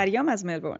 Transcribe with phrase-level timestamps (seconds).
[0.00, 0.78] پریام از ملبورن.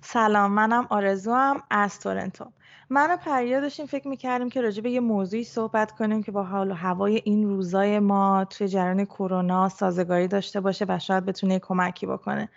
[0.00, 2.44] سلام منم آرزو هم از تورنتو.
[2.90, 6.42] من و پریا داشتیم فکر می‌کردیم که راجع به یه موضوعی صحبت کنیم که با
[6.42, 11.58] حال و هوای این روزای ما توی جریان کرونا سازگاری داشته باشه و شاید بتونه
[11.58, 12.48] کمکی بکنه.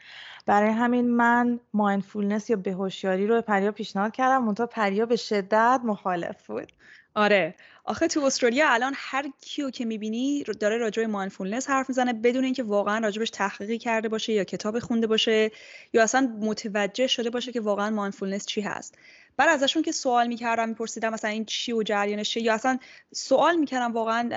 [0.45, 5.81] برای همین من mindfulness یا بهوشیاری رو به پریا پیشنهاد کردم منتها پریا به شدت
[5.83, 6.71] مخالف بود.
[7.15, 7.55] آره.
[7.89, 12.43] آخه تو استرالیا الان هر کیو که می‌بینی داره راجع به mindfulness حرف می‌زنه بدون
[12.43, 15.51] اینکه واقعا راجبش تحقیقی کرده باشه یا کتاب خونده باشه
[15.93, 18.95] یا اصلا متوجه شده باشه که واقعا مایندفولنس چی هست.
[19.39, 22.79] بعد ازشون که سوال می‌کردم میپرسیدم مثلا این چی و جریانش یا اصلا
[23.13, 24.29] سوال می‌کردم واقعا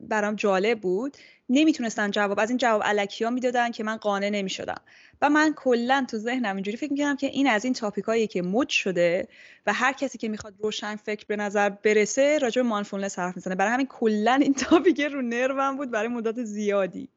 [0.00, 1.16] برام جالب بود.
[1.48, 4.80] نمی‌تونستن جواب از این جواب علکی ها می‌دادن که من قانع نمی‌شدم.
[5.22, 8.68] و من کلا تو ذهنم اینجوری فکر می‌کردم که این از این تاپیکایی که مد
[8.68, 9.28] شده
[9.66, 13.54] و هر کسی که می‌خواد روشن فکر به نظر برسه راجع به مانفولنس حرف می‌زنه.
[13.54, 17.08] برای همین کلا این تاپیک رو نروم بود برای مدت زیادی.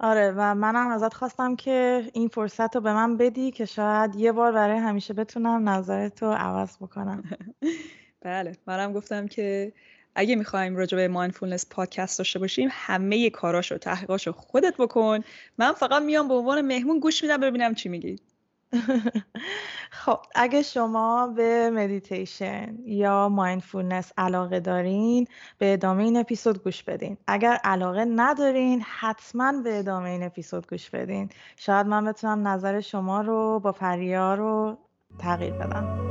[0.00, 4.32] آره و منم ازت خواستم که این فرصت رو به من بدی که شاید یه
[4.32, 7.24] بار برای همیشه بتونم نظرت رو عوض بکنم.
[8.22, 9.72] بله منم گفتم که
[10.14, 15.20] اگه می‌خوایم راجع به mindfulness پادکست داشته باشیم همه کاراشو تحقیقاشو خودت بکن.
[15.58, 18.16] من فقط میام به عنوان مهمون گوش میدم ببینم چی میگی.
[19.90, 25.26] خب اگه شما به مدیتیشن یا mindfulness علاقه دارین
[25.58, 27.16] به ادامه این اپیزود گوش بدین.
[27.26, 31.28] اگر علاقه ندارین حتما به ادامه این اپیزود گوش بدین.
[31.56, 34.78] شاید من بتونم نظر شما رو با پریا رو
[35.18, 36.10] تغییر بدم.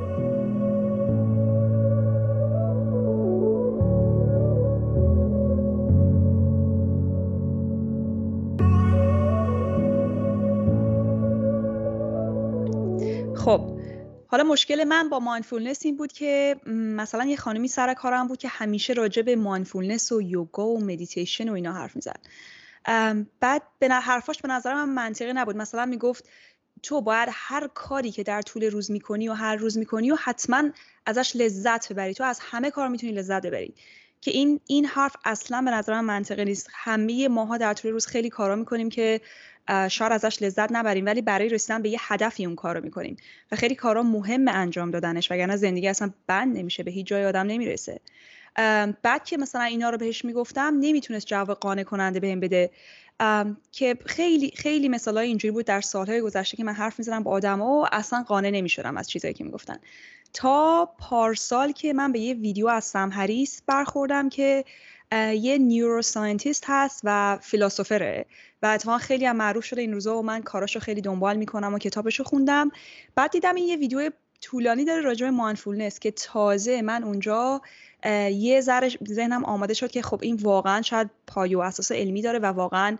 [13.50, 13.80] خب
[14.28, 18.48] حالا مشکل من با mindfulness این بود که مثلا یه خانمی سر کارم بود که
[18.48, 22.20] همیشه راجع به mindfulness و یوگا و مدیتیشن و اینا حرف می‌زد.
[23.40, 25.58] بعد به حرفاش به نظر من منطقی نبود.
[25.58, 26.30] مثلا می‌گفت
[26.84, 30.64] تو باید هر کاری که در طول روز می‌کنی و هر روز می‌کنی و حتما
[31.06, 32.14] ازش لذت ببری.
[32.14, 33.74] تو از همه کار می‌تونی لذت ببری.
[34.22, 36.70] که این این حرف اصلا به نظر من منطقی نیست.
[36.74, 39.22] همه ماها در طول روز خیلی کارا می‌کنیم که
[39.90, 43.18] شاید ازش لذت نبریم ولی برای رسیدن به یه هدفی اون کارو می‌کنیم.
[43.52, 47.48] و خیلی کارا مهم انجام دادنش وگرنه زندگی اصلا بند نمیشه به هیچ جای آدم
[47.48, 48.00] نمی‌رسه.
[49.02, 52.70] بعد که مثلا اینا رو بهش می‌گفتم نمی‌تونست جواب قانع کننده بهم بده.
[53.72, 57.66] که خیلی خیلی مثالای اینجوری بود در سالهای گذشته که من حرف می‌زنم با آدما
[57.66, 59.80] و اصلا قانع نمی‌شدم از چیزایی که می‌گفتن.
[60.34, 64.66] تا پارسال که من به یه ویدیو از سم هریس برخوردم که
[65.34, 68.26] یه neuroscientist هست و philosopher ه
[68.62, 71.80] و اتفاقا خیلی هم معروف شده این روزا و من کاراشو خیلی دنبال می‌کنم و
[71.80, 72.72] کتابشو خوندم.
[73.16, 74.10] بعد دیدم این یه ویدیو
[74.42, 77.62] طولانی داره راجع به مایندفولنس که تازه من اونجا
[78.32, 82.40] یه ذره ذهنم آماده شد که خب این واقعا شاید پایه و اساس علمی داره
[82.40, 82.98] و واقعا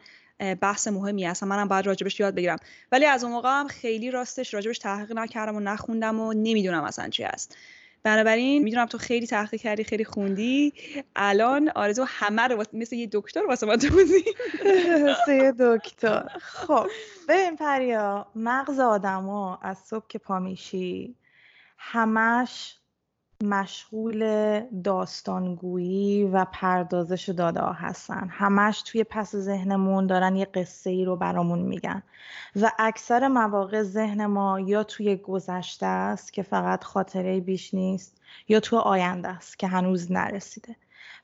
[0.62, 2.58] بحث مهمی هست منم باید راجبش یاد بگیرم.
[2.92, 7.10] ولی از اون موقع هم خیلی راستش راجبش تحقیق نکردم و نخوندم و نمی‌دونم اصلا
[7.10, 7.58] چی هست.
[8.04, 10.74] بنابراین می‌دونم تو خیلی تحقیق کردی خیلی خوندی.
[11.16, 14.24] الان آرزو همه رو مثل یه دکتر واسه ما توضیح
[15.06, 16.28] مثل دکتر.
[16.42, 16.88] خب
[17.28, 21.16] ببین پریا مغز آدما از صبح که پا میشی
[21.78, 22.79] همش
[23.44, 28.28] مشغول داستانگویی و پردازش داده ها هستن.
[28.32, 32.04] همش توی پس ذهنمون دارن یه قصه ای رو برامون میگن.
[32.62, 38.60] و اکثر مواقع ذهن ما یا توی گذشته است که فقط خاطره بیش نیست یا
[38.60, 40.76] توی آینده است که هنوز نرسیده.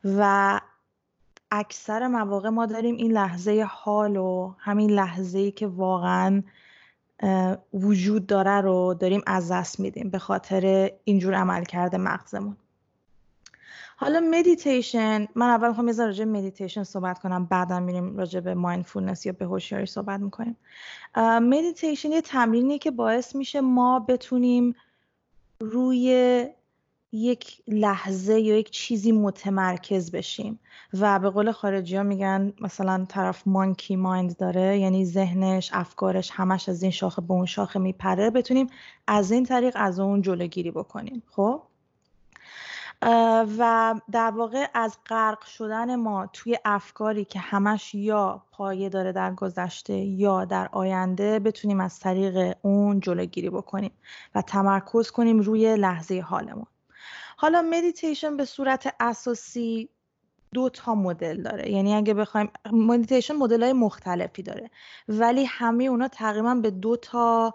[0.04, 0.60] و
[1.52, 6.44] اکثر مواقع ما داریم این لحظه حال و همین لحظه ای که واقعا
[7.74, 12.58] وجود داره رو داریم از دست میدیم به خاطر اینجور عمل کرده مغزمون.
[13.98, 19.26] حالا مدیتیشن من اول می‌خوام یه راجع مدیتیشن صحبت کنم بعدا میریم راجع به mindfulness
[19.26, 20.58] یا بهوشیاری صحبت می‌کنیم.
[21.42, 24.76] مدیتیشن یه تمرینیه که باعث میشه ما بتونیم
[25.60, 26.48] روی
[27.16, 30.60] یک لحظه یا یک چیزی متمرکز بشیم.
[30.94, 36.70] و به قول خارجی ها میگن مثلا طرف مانکی مایند داره یعنی ذهنش افکارش همش
[36.70, 38.30] از این شاخه به اون شاخه میپره.
[38.30, 38.68] بتونیم
[39.08, 41.24] از این طریق از اون جلوگیری بکنیم.
[41.28, 41.62] خب؟
[43.58, 49.34] و در واقع از غرق شدن ما توی افکاری که همش یا پایه داره در
[49.34, 53.92] گذشته یا در آینده بتونیم از طریق اون جلوگیری بکنیم
[54.36, 56.66] و تمرکز کنیم روی لحظه حالمون.
[57.38, 59.90] حالا مدیتیشن به صورت اساسی
[60.54, 61.72] دو تا مدل داره.
[61.72, 64.70] یعنی اگه بخوایم مدیتیشن مدل های مختلفی داره.
[65.08, 67.54] ولی همه اونا تقریبا به دو تا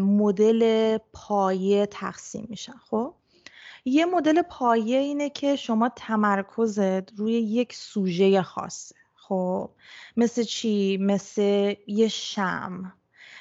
[0.00, 3.14] مدل پایه تقسیم میشن خب؟
[3.84, 9.70] یه مدل پایه اینه که شما تمرکزت روی یک سوژه خاصه خب؟
[10.16, 12.92] مثل چی؟ مثل یه شم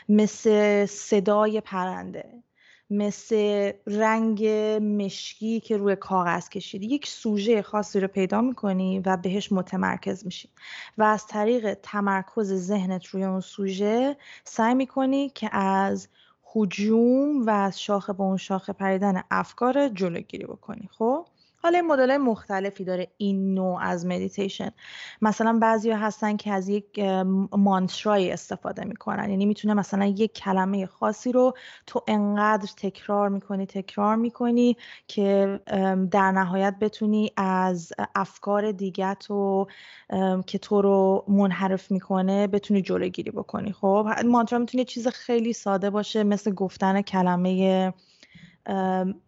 [0.10, 2.44] مثل صدای پرنده.
[2.92, 4.46] مثل رنگ
[4.82, 6.88] مشکی که روی کاغذ کشیدی.
[6.88, 10.50] یک سوژه خاصی رو پیدا می‌کنی و بهش متمرکز میشی.
[10.98, 16.08] و از طریق تمرکز ذهنت روی اون سوژه سعی می‌کنی که از
[16.44, 21.26] حجوم و از شاخه به اون شاخه پریدن افکار جلوگیری بکنی خب؟
[21.64, 24.72] حالا مدل مختلفی داره این نوع از مدیتیشن
[25.22, 27.00] مثلا بعضی هستن که از یک
[27.52, 29.30] مانترای استفاده می‌کنن.
[29.30, 31.54] یعنی می‌تونه مثلا یک کلمه خاصی رو
[31.88, 34.78] تو انقدر تکرار می‌کنی تکرار می‌کنی
[35.08, 35.60] که
[36.12, 39.68] در نهایت بتونی از افکار دیگه تو
[40.48, 43.72] که تو رو منحرف می‌کنه بتونی جلوگیری بکنی.
[43.72, 47.94] خب مانترا می‌تونه چیز خیلی ساده باشه مثل گفتن کلمه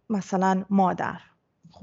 [0.09, 1.19] مثلا مادر.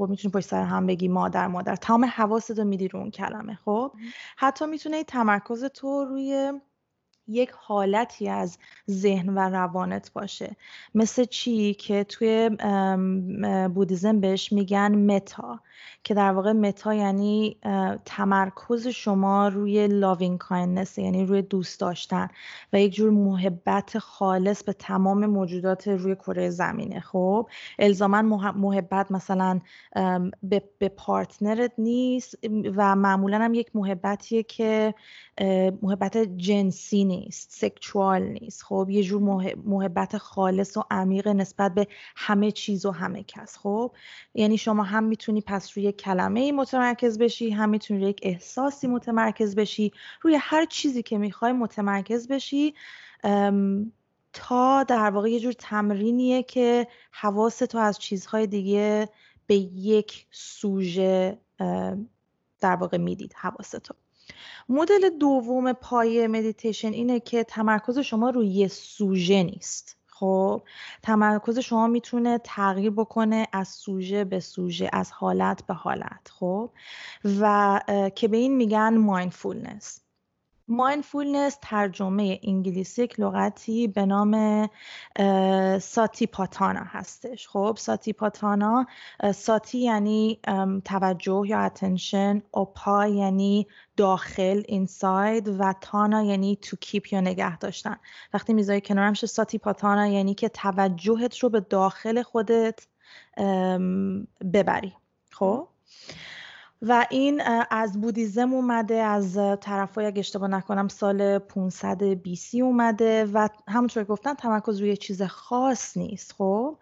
[0.00, 1.76] خب می‌تونی پشت سر هم بگی مادر مادر.
[1.76, 3.92] تمام حواست رو میدی رو اون کلمه خب؟
[4.36, 6.52] حتی می‌تونه تمرکز تو روی
[7.28, 8.58] یک حالتی از
[8.90, 10.56] ذهن و روانت باشه.
[10.94, 12.50] مثل چی؟ که توی
[13.74, 15.60] Buddhism بهش میگن metta.
[16.04, 17.56] که در واقع metta یعنی
[18.04, 22.28] تمرکز شما روی loving kindness یعنی روی دوست داشتن
[22.72, 27.00] و یک جور محبت خالص به تمام موجودات روی کره زمینه.
[27.00, 27.48] خب
[27.78, 28.22] الزاما
[28.52, 29.60] محبت مثلا
[30.42, 32.38] به, به پارتنرت نیست
[32.76, 34.94] و معمولا هم یک محبتیه که
[35.82, 38.62] محبت جنسی نیست سکچوال نیست.
[38.62, 39.22] خب یه جور
[39.64, 41.86] محبت خالص و عمیق نسبت به
[42.16, 43.56] همه چیز و همه کس.
[43.56, 43.92] خب
[44.34, 49.54] یعنی شما هم می‌تونی پس روی کلمه متمرکز بشی هم می‌تونی روی یک احساسی متمرکز
[49.54, 52.74] بشی روی هر چیزی که می‌خوای متمرکز بشی
[54.32, 59.08] تا در واقع یه جور تمرینیه که حواس تو از چیزهای دیگه
[59.46, 61.38] به یک سوژه
[62.60, 63.94] در واقع می‌دید حواس تو
[64.68, 69.99] مدل دوم پایه مدیتیشن اینه که تمرکز شما روی یه سوژه نیست.
[70.20, 70.62] خب
[71.02, 76.70] تمرکز شما می‌تونه تغییر بکنه از سوژه به سوژه از حالت به حالت خب؟
[77.40, 77.80] و
[78.14, 80.00] که به این میگن mindfulness
[80.70, 84.66] mindfulness ترجمه انگلیسی یک لغتی به نام
[85.78, 87.48] ساتی پاتانا هستش.
[87.48, 88.86] خب ساتی پاتانا
[89.34, 90.40] ساتی یعنی
[90.84, 97.96] توجه یا attention اوپا یعنی داخل inside و تانا یعنی to keep یا نگه داشتن.
[98.34, 102.86] وقتی می‌ذاری کنارم ساتی پاتانا یعنی که توجهت رو به داخل خودت
[104.52, 104.92] ببری.
[105.30, 105.68] خب؟
[106.82, 113.48] و این از بودیزم اومده از طرفای اگه اشتباه نکنم سال 500 BC اومده و
[113.68, 116.78] همونطور گفتم تمرکز روی چیز خاص نیست خب؟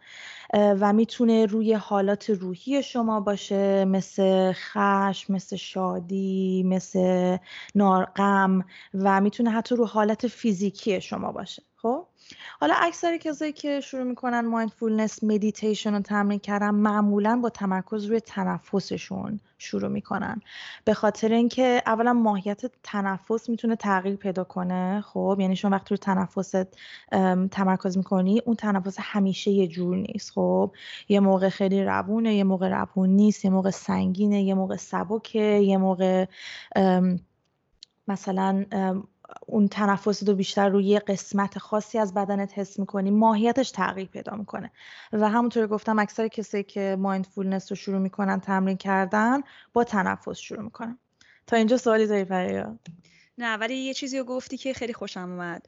[0.54, 7.36] و می‌تونه روی حالات روحی شما باشه مثل خشم مثل شادی مثل
[7.75, 11.67] یا غم و می‌تونه حتی رو حالت فیزیکی شما باشه.
[12.60, 18.20] حالا اکثر کسایی که شروع می‌کنن mindfulness meditation رو تمرین کردن معمولا با تمرکز روی
[18.20, 20.40] تنفسشون شروع می‌کنن.
[20.84, 25.96] به خاطر اینکه اولا ماهیت تنفس می‌تونه تغییر پیدا کنه خب؟ یعنی شما وقتی رو
[25.96, 26.56] تنفست
[27.50, 30.72] تمرکز می‌کنی اون تنفس همیشه یه جور نیست خب؟
[31.08, 35.76] یه موقع خیلی روونه یه موقع روون نیست یه موقع سنگینه یه موقع سبکه یه
[35.76, 36.26] موقع
[38.08, 38.64] مثلا
[39.47, 44.70] اون تنفس رو بیشتر روی قسمت خاصی از بدنت حس می‌کنی ماهیتش تغییر پیدا می‌کنه.
[45.12, 49.40] و همونطور گفتم اکثر کسایی که مایندفولنس رو شروع می‌کنن تمرین کردن
[49.73, 50.99] با تنفس شروع می‌کنن.
[51.47, 52.78] تا اینجا سوالی داری فریا؟
[53.38, 55.66] نه ولی یه چیزی رو گفتی که خیلی خوشم اومد.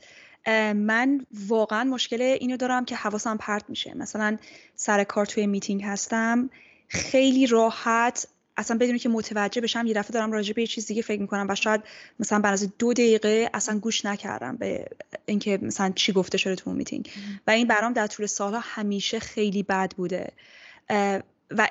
[0.76, 3.94] من واقعا مشکل اینو دارم که حواسم پرت میشه.
[3.94, 4.36] مثلا
[4.74, 6.50] سر کار توی میتینگ هستم
[6.88, 8.28] خیلی راحت
[8.60, 11.46] اصلا بدون که متوجه بشم یه دفعه دارم راجع به یه چیز دیگه فکر می‌کنم
[11.48, 11.80] و شاید
[12.20, 14.86] مثلا بعد از دو دقیقه اصلا گوش نکردم به
[15.26, 17.10] اینکه مثلا چی گفته شده تو میتینگ
[17.46, 20.32] و این برام در طول سالها همیشه خیلی بد بوده.
[21.50, 21.68] و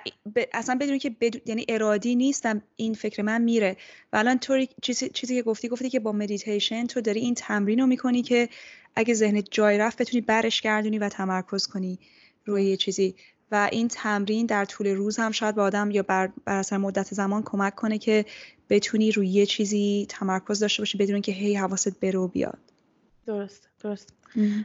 [0.54, 1.16] اصلا بدون که
[1.46, 3.78] یعنی ارادی نیستم این فکر من میره.
[4.14, 7.80] و الان طوری چیزی, چیزی که گفتی گفتی که با مدیتیشن تو داری این تمرین
[7.80, 8.50] رو می‌کنی که
[8.96, 12.00] اگه ذهنت جای رفت بتونی برش گردونی و تمرکز کنی
[12.46, 13.16] روی یه چیزی.
[13.52, 17.14] و این تمرین در طول روز هم شاید به آدم یا بر, بر اثر مدت
[17.14, 18.26] زمان کمک کنه که
[18.70, 22.60] بتونی روی یه چیزی تمرکز داشته باشی بدون که هی حواست بره و بیاد.
[23.26, 24.14] درست درست.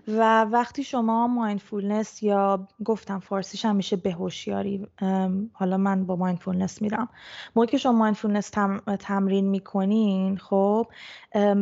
[0.09, 4.87] و وقتی شما mindfulness یا گفتم فارسیش هم میشه بهوشیاری
[5.53, 7.09] حالا من با mindfulness میرم.
[7.57, 8.51] موقعی که شما mindfulness
[8.99, 10.87] تمرین می‌کنین خب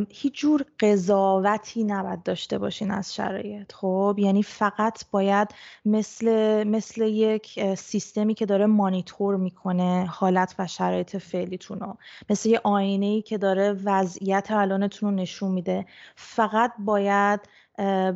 [0.08, 5.48] هیچ جور قضاوتی نباید داشته باشین از شرایط خب؟ یعنی فقط باید
[5.84, 11.96] مثل مثل یک سیستمی که داره مانیتور می‌کنه حالت و شرایط فعلیتون رو.
[12.30, 15.86] مثل یه آینه ای که داره وضعیت الانتون رو نشون میده.
[16.16, 17.40] فقط باید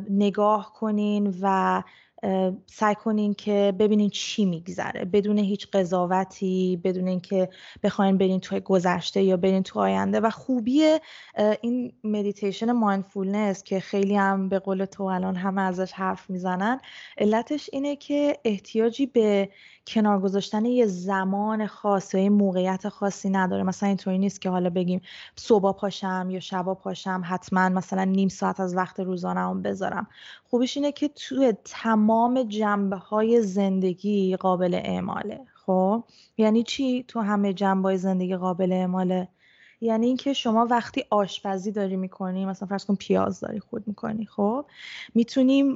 [0.09, 1.83] نگاه کنین و
[2.65, 5.05] سعی کنین که ببینین چی میگذره.
[5.05, 7.49] بدون هیچ قضاوتی بدون اینکه
[7.83, 10.19] بخواین برین توی گذشته یا برین تو آینده.
[10.19, 10.97] و خوبی
[11.61, 16.79] این مدیتیشن mindfulness که خیلی هم به قول تو الان همه ازش حرف می‌زنن
[17.17, 19.49] علتش اینه که احتیاجی به
[19.87, 23.63] کنار گذاشتن یه زمان خاص یا یه موقعیت خاصی نداره.
[23.63, 25.01] مثلا اینطوری نیست که حالا بگیم
[25.35, 30.07] صبح پاشم یا شبا پاشم حتما مثلا نیم ساعت از وقت روزانه بذارم.
[30.49, 35.45] خوبیش اینه که توی تمام جنبه های زندگی قابل اعماله.
[35.65, 36.03] خب؟
[36.37, 39.27] یعنی چی تو همه جنبه های زندگی قابل اعماله؟
[39.81, 44.65] یعنی اینکه شما وقتی آشپزی داری می‌کنی مثلا فرض کن پیاز داری خود می‌کنی خب؟
[45.15, 45.75] می‌تونیم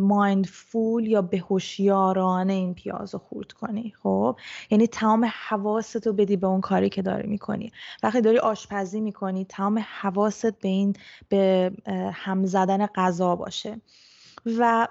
[0.00, 4.36] مایندفول یا بهوشیارانه این پیاز رو خورد کنی خب؟
[4.70, 7.72] یعنی تمام حواست رو بدی به اون کاری که داری می‌کنی.
[8.02, 10.92] وقتی داری آشپزی می‌کنی تمام حواست به این
[11.28, 11.72] به
[12.12, 13.80] هم زدن غذا باشه.
[14.58, 14.88] و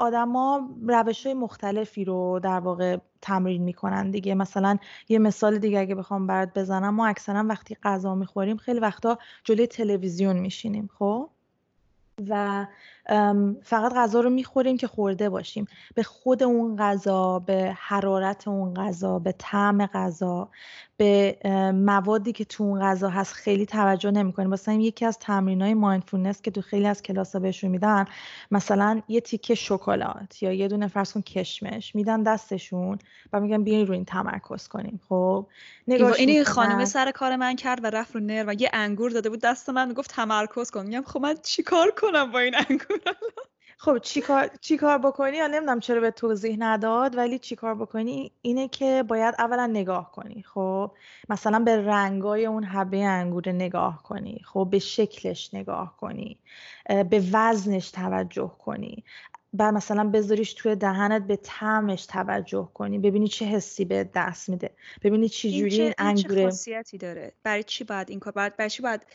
[0.00, 4.34] آدما روش های مختلفی رو در واقع تمرین می‌کنن دیگه.
[4.34, 4.78] مثلا
[5.08, 9.66] یه مثال دیگه اگه بخوام برات بزنم ما اکثرا وقتی غذا می‌خوریم خیلی وقتا جلوی
[9.66, 11.30] تلویزیون میشینیم خب؟
[12.28, 12.66] و
[13.62, 15.66] فقط غذا رو می‌خوریم که خورده باشیم.
[15.94, 20.48] به خود اون غذا به حرارت اون غذا به طعم غذا
[20.96, 21.38] به
[21.74, 24.50] موادی که تو اون غذا هست خیلی توجه نمی‌کنیم.
[24.50, 28.04] مثلا یکی از تمرین های مایندفولنس که تو خیلی از کلاس ها بهشون میدن
[28.50, 32.98] مثلا یه تیکه شکلات یا یه دونه فرض کن کشمش میدن دستشون
[33.32, 35.00] و میگن بیاین رو این تمرکز کنیم.
[35.08, 35.46] خب؟
[35.88, 39.30] نگاه این خانم سر کار من کرد و رفت رو نر و یه انگور داده
[39.30, 39.40] بود.
[39.40, 40.86] دست من گفت تمرکز کن.
[40.86, 42.99] میگم خب من چیکار کنم با این انگور؟
[43.78, 49.04] خب چیکار چیکار بکنی؟ یا نمی‌دونم چرا به توضیح نداد ولی چیکار بکنی؟ اینه که
[49.08, 50.42] باید اولا نگاه کنی.
[50.42, 50.92] خب
[51.28, 54.42] مثلا به رنگای اون حبه انگور نگاه کنی.
[54.44, 56.38] خب به شکلش نگاه کنی.
[56.88, 59.04] به وزنش توجه کنی.
[59.52, 62.98] بعد مثلا بذاریش توی دهنت به طعمش توجه کنی.
[62.98, 64.70] ببینی چه حسی به دست میده.
[65.02, 68.82] ببینی چی جوری این انگوره چه خاصیتی داره؟ برای چی باید این کار برای چی
[68.82, 69.06] باید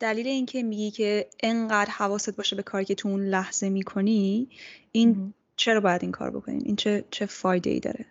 [0.00, 4.48] دلیل اینکه میگی که انقدر حواست باشه به کاری که تو اون لحظه می‌کنی
[4.92, 8.06] این چرا باید این کار بکنین؟ این چه چه فایده ای داره؟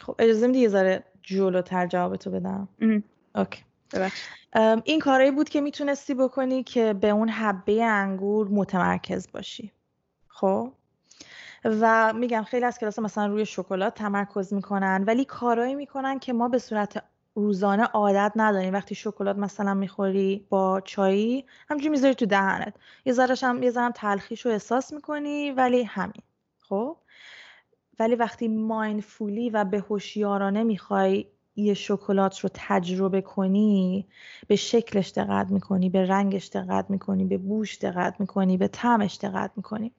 [0.00, 2.68] خب اجازه میدی یه ذره جلوتر جواب تو بدم
[3.34, 3.62] اوکی.
[4.84, 9.72] این کارایی بود که می‌تونستی بکنی که به اون حبه انگور متمرکز باشی.
[10.28, 10.72] خب؟
[11.64, 16.48] و میگم خیلی از کلاس مثلا روی شکلات تمرکز می‌کنن ولی کارایی می‌کنن که ما
[16.48, 17.02] به صورت
[17.36, 22.74] روزانه عادت نداریم وقتی شکلات مثلا می‌خوری با چایی همجوری می‌ذاری تو دهنت.
[23.06, 26.22] یه ذرهش هم یه ذرم تلخیش رو احساس می‌کنی ولی همین.
[26.60, 26.96] خب؟
[28.00, 31.26] ولی وقتی مایندفولی و به هوشیارانه می‌خوای
[31.56, 34.08] یه شکلات رو تجربه کنی
[34.48, 39.50] به شکلش دقت می‌کنی به رنگش دقت می‌کنی به بوش دقت می‌کنی به طعمش دقت
[39.56, 39.92] می‌کنی.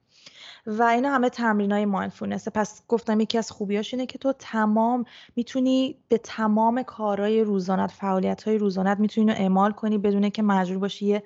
[0.66, 5.04] و اینا همه تمرین های مایندفولنس پس گفتم یکی از خوبیاش اینه که تو تمام
[5.36, 10.78] می‌تونی به تمام کارهای روزانت فعالیت های روزانت می‌تونی رو اعمال کنی بدون که مجبور
[10.78, 11.22] باشی یه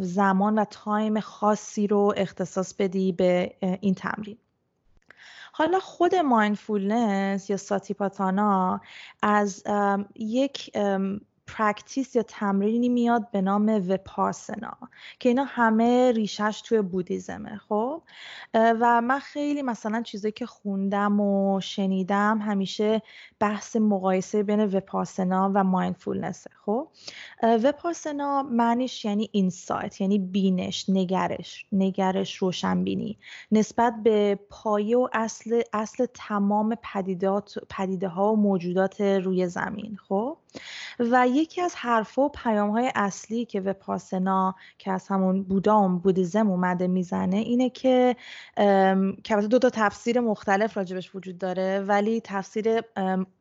[0.00, 4.36] زمان و تایم خاصی رو اختصاص بدی به این تمرین.
[5.52, 8.80] حالا خود mindfulness یا ساتیپاتانا
[9.22, 9.64] از
[10.14, 10.70] یک
[11.46, 14.76] practice یا تمرینی میاد به نام وپاسنا
[15.18, 18.02] که اینا همه ریشش توی بودیزمه خب؟
[18.54, 23.02] و من خیلی مثلا چیزایی که خوندم و شنیدم همیشه
[23.40, 26.88] بحث مقایسه بین وپاسنا و مایندفولنسه خب؟
[27.42, 33.18] وپاسنا معنیش یعنی اینسایت یعنی بینش نگرش نگرش روشنبینی.
[33.52, 40.36] نسبت به پایه و اصل اصل تمام پدیدات پدیده ها و موجودات روی زمین خب؟
[40.98, 46.50] و یکی از حرف و پیام های اصلی که وپاسنا که از همون بودام بودیزم
[46.50, 48.16] اومده می‌زنه اینه که
[49.24, 52.80] که دو تا تفسیر مختلف راجبش وجود داره ولی تفسیر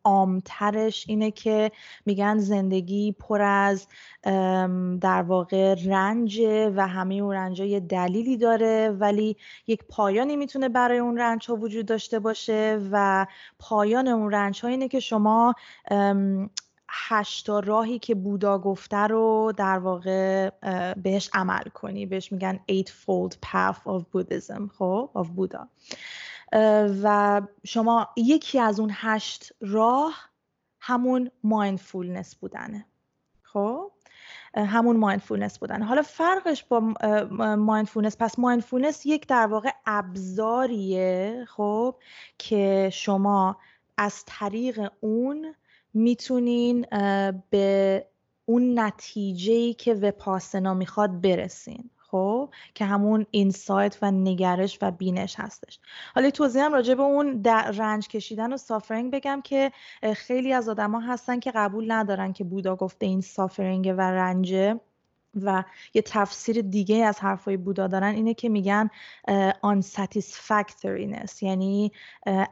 [0.04, 1.72] عامترش اینه که
[2.06, 3.88] میگن زندگی پر از
[5.02, 6.42] در واقع رنج
[6.76, 11.56] و همه اون رنج یه دلیلی داره ولی یک پایانی می‌تونه برای اون رنج ها
[11.56, 13.26] وجود داشته باشه و
[13.60, 15.56] پایان اون رنج ها اینه که شما
[16.94, 20.50] هشتا راهی که بودا گفته رو در واقع
[20.94, 22.06] بهش عمل کنی.
[22.06, 25.68] بهش میگن eightfold path of Buddhism خب of بودا
[27.04, 30.14] و شما یکی از اون هشت راه
[30.80, 32.86] همون mindfulness بودنه.
[33.42, 33.92] خب؟
[34.56, 36.80] همون mindfulness بودن حالا فرقش با
[37.56, 41.96] mindfulness پس mindfulness یک در واقع ابزاریه خب
[42.38, 43.58] که شما
[43.98, 45.56] از طریق اون
[45.94, 46.86] می‌تونین
[47.50, 48.06] به
[48.46, 55.80] اون نتیجه که وپاسنا می‌خواد برسین خب؟ که همون insight و نگرش و بینش هستش.
[56.16, 57.44] حالا توضیح هم راجع به اون
[57.78, 59.72] رنج کشیدن و suffering بگم که
[60.16, 64.80] خیلی از آدما هستن که قبول ندارن که بودا گفته این suffering و رنجه.
[65.42, 65.64] و
[65.94, 68.90] یه تفسیر دیگه از حرفای بودا دارن اینه که میگن
[69.66, 71.92] unsatisfactoriness یعنی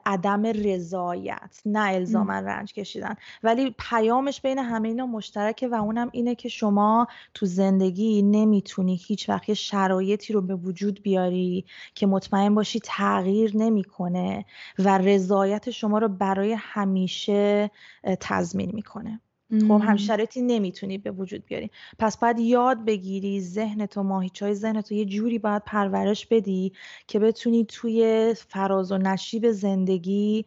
[0.06, 3.16] عدم رضایت نه الزاما رنج کشیدن.
[3.44, 9.30] ولی پیامش بین همه اینا مشترکه و اونم اینه که شما تو زندگی نمی‌تونی هیچ
[9.30, 14.46] وقت شرایطی رو به وجود بیاری که مطمئن باشی تغییر نمی‌کنه
[14.80, 17.72] و رضایت شما رو برای همیشه
[18.20, 19.22] تضمین می‌کنه.
[19.68, 21.72] خب هم شرایطی نمی‌تونی به وجود بیاری.
[22.00, 26.74] پس باید یاد بگیری ذهن تو ماهیچای ذهن تو یه جوری باید پرورش بدی
[27.08, 30.46] که بتونی توی فراز و نشیب زندگی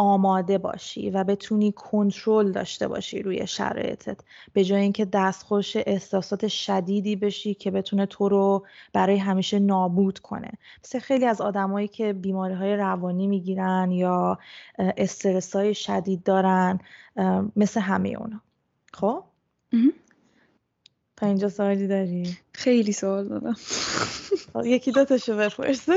[0.00, 4.20] آماده باشی و بتونی کنترل داشته باشی روی شرایطت.
[4.52, 10.50] به جای اینکه دستخوش احساسات شدیدی بشی که بتونه تو رو برای همیشه نابود کنه.
[10.84, 14.38] مثل خیلی از آدمایی که بیماری های روانی می‌گیرن یا
[14.78, 16.78] استرس های شدید دارن
[17.56, 18.40] مثل همه اونا.
[18.92, 19.24] خب؟
[21.20, 23.56] تا اینجا سوالی داری؟ خیلی سوال دارم
[24.64, 25.92] یکی دو تاشو بپرسه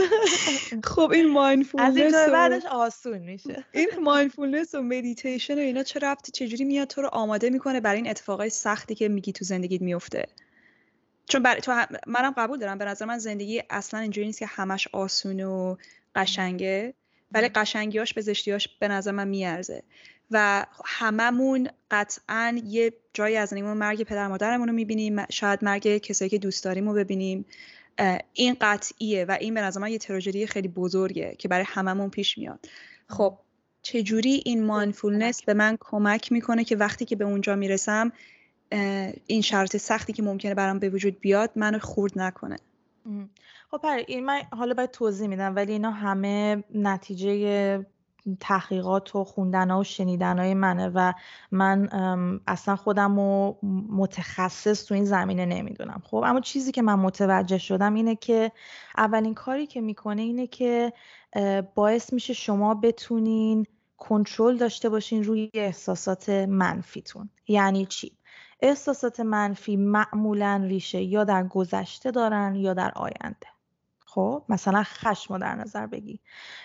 [0.84, 3.66] خب این mindfulness از اینجا بعدش آسون میشه.
[3.72, 7.98] این mindfulness و مدیتیشن و اینا چه ربطی چجوری میاد تو رو آماده می‌کنه برای
[7.98, 10.26] این اتفاقای سختی که میگی تو زندگیت میفته
[11.30, 14.88] چون برای تو منم قبول دارم به نظر من زندگی اصلا اینجوری نیست که همش
[14.92, 15.76] آسون و
[16.16, 16.94] قشنگه
[17.32, 19.84] ولی قشنگیاش به زشتیاش به نظر من میارزه.
[20.34, 25.26] و هممون قطعا یه جایی از زندگیمون مرگ پدر مادرمون رو می‌بینیم.
[25.30, 27.46] شاید مرگ کسایی که دوست داریم رو ببینیم.
[28.34, 32.38] این قطعیه و این به نظر من یه تراژدی خیلی بزرگه که برای هممون پیش
[32.38, 32.60] میاد.
[33.10, 33.38] خب
[33.82, 38.12] چجوری این مایندفولنس به من کمک می‌کنه که وقتی که به اونجا می‌رسم
[39.28, 42.56] این شرط سختی که ممکنه برام به وجود بیاد منو خورد نکنه؟
[43.72, 47.86] خب این من حالا باید توضیح میدم ولی اینا همه نتیجه
[48.40, 51.14] تحقیقات و خوندن و شنیدن های منه و
[51.52, 51.90] من
[52.48, 53.58] اصلا خودم رو
[53.90, 56.02] متخصص تو این زمینه نمی‌دونم.
[56.06, 58.52] خب اما چیزی که من متوجه شدم اینه که
[58.98, 60.94] اولین کاری که می‌کنه اینه که
[61.76, 63.66] باعث میشه شما بتونین
[63.98, 67.30] کنترل داشته باشین روی احساسات منفیتون.
[67.48, 68.18] یعنی چی؟
[68.60, 73.53] احساسات منفی معمولا ریشه یا در گذشته دارن یا در آینده.
[74.14, 76.20] خب؟ مثلا خشم رو در نظر بگی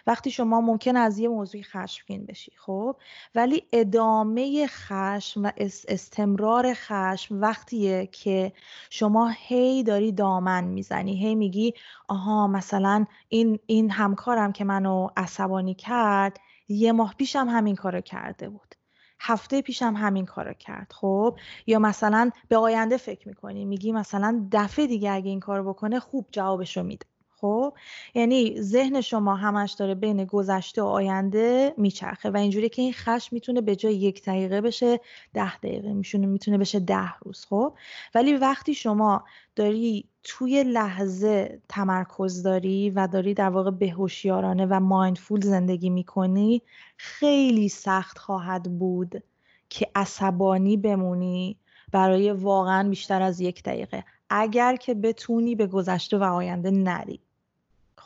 [0.06, 2.96] وقتی شما ممکن از یه موضوعی خشمگین بشی خب؟
[3.34, 5.50] ولی ادامه خشم و
[5.88, 8.52] استمرار خشم وقتیه که
[8.90, 11.16] شما هی داری دامن می‌زنی.
[11.26, 11.74] هی میگی
[12.08, 18.48] آها مثلا این این همکارم که منو عصبانی کرد یه ماه پیشم همین کارو کرده
[18.48, 18.74] بود.
[19.20, 20.92] هفته پیشم همین کارو کرد.
[20.94, 23.64] خب؟ یا مثلا به آینده فکر می‌کنی.
[23.64, 27.06] میگی مثلا دفعه دیگه اگه این کارو بکنه خوب جوابشو میده.
[27.40, 27.74] خب؟
[28.14, 33.28] یعنی ذهن شما همش داره بین گذشته و آینده میچرخه و اینجوری که این خشم
[33.32, 35.00] می‌تونه به جای یک دقیقه بشه
[35.34, 37.74] ده دقیقه میشونه می‌تونه بشه ده روز خب؟
[38.14, 39.24] ولی وقتی شما
[39.56, 46.62] داری توی لحظه تمرکز داری و داری در واقع بهوشیارانه و مایندفول زندگی می‌کنی
[46.96, 49.22] خیلی سخت خواهد بود
[49.68, 51.58] که عصبانی بمونی
[51.92, 54.04] برای واقعا بیشتر از یک دقیقه.
[54.30, 57.20] اگر که بتونی به گذشته و آینده نری.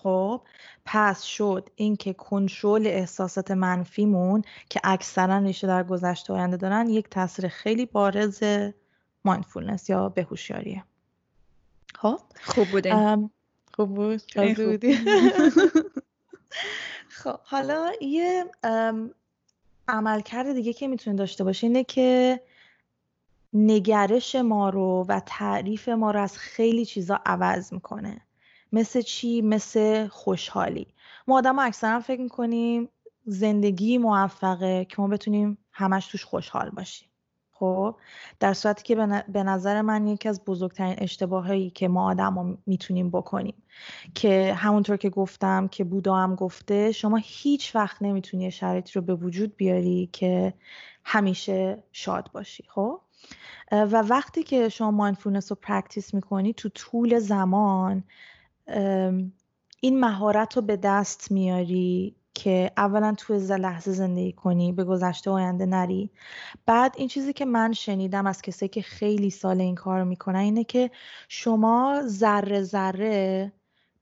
[0.02, 0.42] خب
[0.84, 7.48] پس شد اینکه کنترل احساسات منفیمون که اکثرا ریشه در گذشته آینده دارن یک تاثیر
[7.48, 8.42] خیلی بارز
[9.24, 10.84] مایندفولنس یا بهوشیاریه.
[11.94, 12.94] خب؟ خوب بوده.
[13.74, 14.84] خوب بود.
[17.22, 18.44] خب حالا یه
[19.88, 22.40] عملکرد دیگه که می‌تونه داشته باشه اینه که
[23.52, 28.20] نگرش ما رو و تعریف ما رو از خیلی چیزا عوض می‌کنه.
[28.72, 30.86] مثل چی؟ مثل خوشحالی.
[31.26, 32.88] ما آدم اکثرا فکر می‌کنیم
[33.26, 37.08] زندگی موفقه که ما بتونیم همش توش خوشحال باشیم.
[37.52, 37.96] خب؟
[38.40, 43.62] در صورتی که به نظر من یکی از بزرگترین اشتباهایی که ما آدم می‌تونیم بکنیم.
[44.14, 49.14] که همونطور که گفتم که بودا هم گفته شما هیچ وقت نمی‌تونی شرایطی رو به
[49.14, 50.54] وجود بیاری که
[51.04, 52.64] همیشه شاد باشی.
[52.68, 53.00] خب؟
[53.72, 58.04] و وقتی که شما mindfulness رو practice می‌کنی تو طول زمان
[59.80, 65.66] این مهارت رو به دست میاری که اولا تو لحظه زندگی کنی به گذشته آینده
[65.66, 66.10] نری.
[66.66, 70.64] بعد این چیزی که من شنیدم از کسایی که خیلی سال این کار می‌کنن اینه
[70.64, 70.90] که
[71.28, 73.52] شما ذره ذره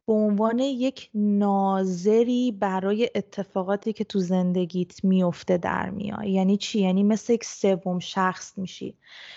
[0.07, 7.03] به عنوان یک ناظری برای اتفاقاتی که تو زندگیت میفته در میای یعنی چی؟ یعنی
[7.03, 8.97] مثل یک سوم شخص میشی.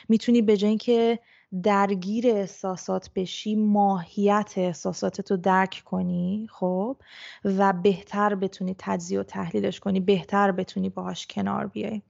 [0.09, 1.19] می‌تونی به جای اینکه
[1.62, 6.98] درگیر احساسات بشی ماهیت احساساتت رو درک کنی خب؟
[7.46, 12.02] و بهتر بتونی تجزیه و تحلیلش کنی بهتر بتونی باهاش کنار بیای.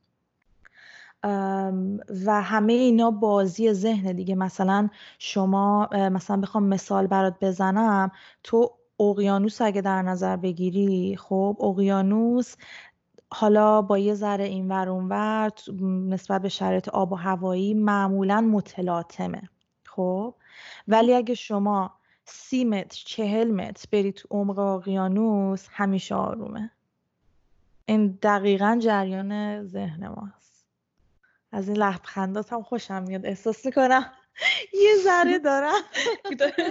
[2.26, 4.36] و همه اینا بازی ذهن دیگه.
[4.36, 8.12] مثلا شما مثلا بخوام مثال برات بزنم.
[8.44, 12.56] تو اقیانوس اگه در نظر بگیری خب؟ اقیانوس
[13.34, 15.72] حالا با یه ذره این ور ور
[16.10, 19.50] نسبت به شرایط آب و هوایی معمولا متلاطمه.
[19.86, 20.36] خب؟
[20.88, 21.94] ولی اگه شما
[22.26, 26.72] سی متر چهل متر بری تو عمق اقیانوس همیشه آرومه.
[27.86, 30.66] این دقیقا جریان ذهن ماست.
[31.52, 34.12] از این لبخندات هم خوشم میاد احساس می‌کنم
[34.84, 35.82] یه ذره دارم.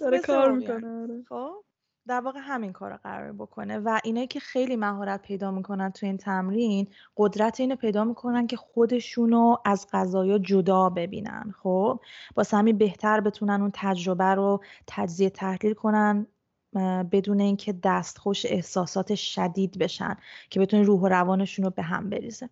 [0.00, 1.24] داره کار می‌کنه آره.
[1.28, 1.64] خب؟
[2.08, 6.06] در واقع همین کار رو قرار بکنه و اینایی که خیلی مهارت پیدا می‌کنن تو
[6.06, 11.54] این تمرین قدرت اینو پیدا می‌کنن که خودشونو از غذایا جدا ببینن.
[11.62, 12.00] خب
[12.34, 16.26] با همین بهتر بتونن اون تجربه رو تجزیه تحلیل کنن
[17.12, 20.16] بدون اینکه دستخوش احساسات شدید بشن
[20.50, 22.50] که بتونن روح و روانشون رو به هم بریزه.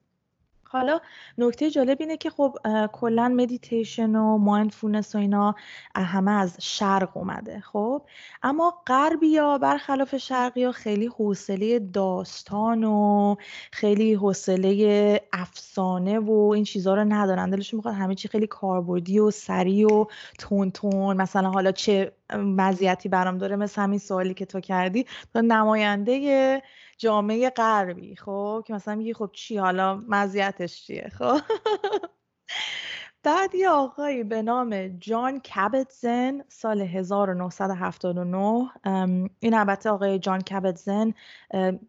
[0.70, 1.00] حالا
[1.38, 2.57] نکته جالب اینه که خب
[2.92, 5.54] کلا مدیتیشن و mindfulness و اینا
[5.94, 8.02] همه از شرق اومده خب؟
[8.42, 13.37] اما غربی ها برخلاف شرقی ها خیلی حوصله داستان و
[13.72, 17.50] خیلی حوصله افسانه و این چیزها رو ندارن.
[17.50, 20.04] دلشون می‌خواد همه چی خیلی کاربردی و سریع و
[20.38, 21.16] تون تون.
[21.16, 25.07] مثلا حالا چه مزیتی برام داره مثل همین سوالی که تو کردی.
[25.33, 26.62] تو نماینده
[26.99, 31.41] جامعه غربی خب؟ که مثلا میگی خب چی؟ حالا مزیتش چیه؟ خب؟
[33.22, 38.68] بعد یه آقایی به نام جان کبتزن سال 1979
[39.40, 41.14] این البته آقای جان کبتزن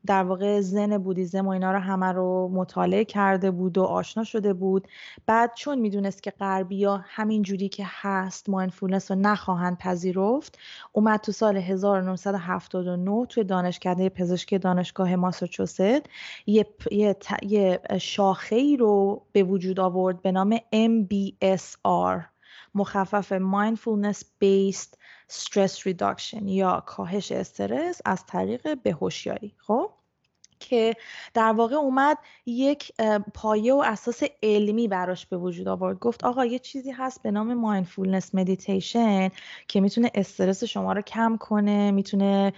[0.05, 4.53] در واقع زن بودیزم و اینا رو همه رو مطالعه کرده بود و آشنا شده
[4.53, 4.87] بود.
[5.25, 10.57] بعد چون می‌دونست که غربی ها همین جوری که هست ماینفولنس رو نخواهند پذیرفت
[10.91, 15.79] اومد تو سال 1979 توی دانشکده پزشکی دانشگاه ماساچوست.
[15.79, 22.23] یه, یه, یه شاخه رو به وجود آورد به نام MB MBSR
[22.75, 29.91] مخفف Mindfulness Based Stress Reduction یا کاهش استرس از طریق بهوشیاری خب
[30.59, 30.95] که
[31.33, 32.91] در واقع اومد یک
[33.33, 35.99] پایه و اساس علمی براش به وجود آورد.
[35.99, 39.29] گفت آقا یه چیزی هست به نام mindfulness meditation
[39.67, 42.53] که می‌تونه استرس شما رو کم کنه می‌تونه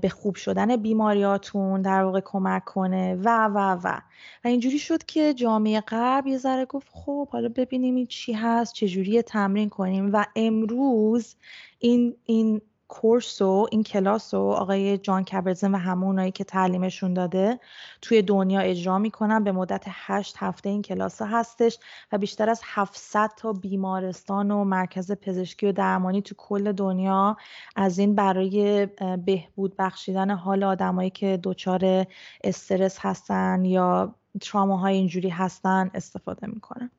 [0.00, 4.00] به خوب شدن بیماریاتون در واقع کمک کنه و و و.
[4.44, 8.72] و اینجوری شد که جامعه غرب یه ذره گفت خب حالا ببینیم این چی هست
[8.72, 10.10] چجوری تمرین کنیم.
[10.12, 11.36] و امروز
[11.78, 17.60] این این کورس و این کلاس و آقای جان کبرزن و همونایی که تعلیمشون داده
[18.02, 19.44] توی دنیا اجرا می‌کنن.
[19.44, 21.78] به مدت هشت هفته این کلاس هستش
[22.12, 27.36] و بیشتر از 700 تا بیمارستان و مرکز پزشکی و درمانی تو کل دنیا
[27.76, 28.86] از این برای
[29.26, 32.06] بهبود بخشیدن حال آدمایی که دچار
[32.44, 36.90] استرس هستن یا تراماهای اینجوری هستن استفاده می‌کنن.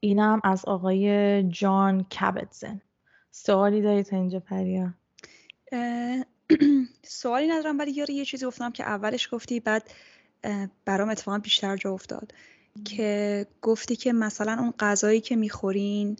[0.00, 2.80] اینم از آقای جان کبتزن
[3.36, 4.94] سوالی داری تا اینجا پریا؟
[7.02, 9.90] سوالی ندارم ولی یاره یه چیزی گفتم که اولش گفتی بعد
[10.84, 12.34] برام اتفاقا بیشتر جا افتاد.
[12.84, 16.16] که گفتی که مثلا اون غذایی که می‌خورین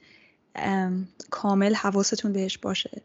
[1.30, 3.02] کامل حواستون بهش باشه.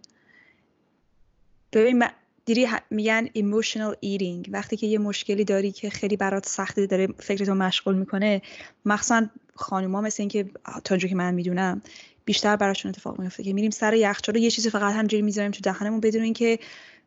[1.73, 2.03] ببین
[2.45, 4.49] دیری میگن emotional eating.
[4.49, 8.41] وقتی که یه مشکلی داری که خیلی برات سختی داره فکرتو مشغول می‌کنه
[8.85, 10.49] مخصوصا خانوما مثل اینکه
[10.83, 11.81] تا که من می‌دونم
[12.29, 15.99] بیشتر براشون اتفاق میفته که میریم سر یخچال یه چیزی فقط همجوری می‌ذاریم تو دهنمون
[15.99, 16.59] بدون اینکه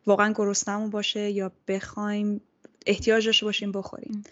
[0.07, 2.41] واقعا گرسنمون باشه یا بخوایم
[2.87, 4.25] احتیاج داشته باشیم بخوریم.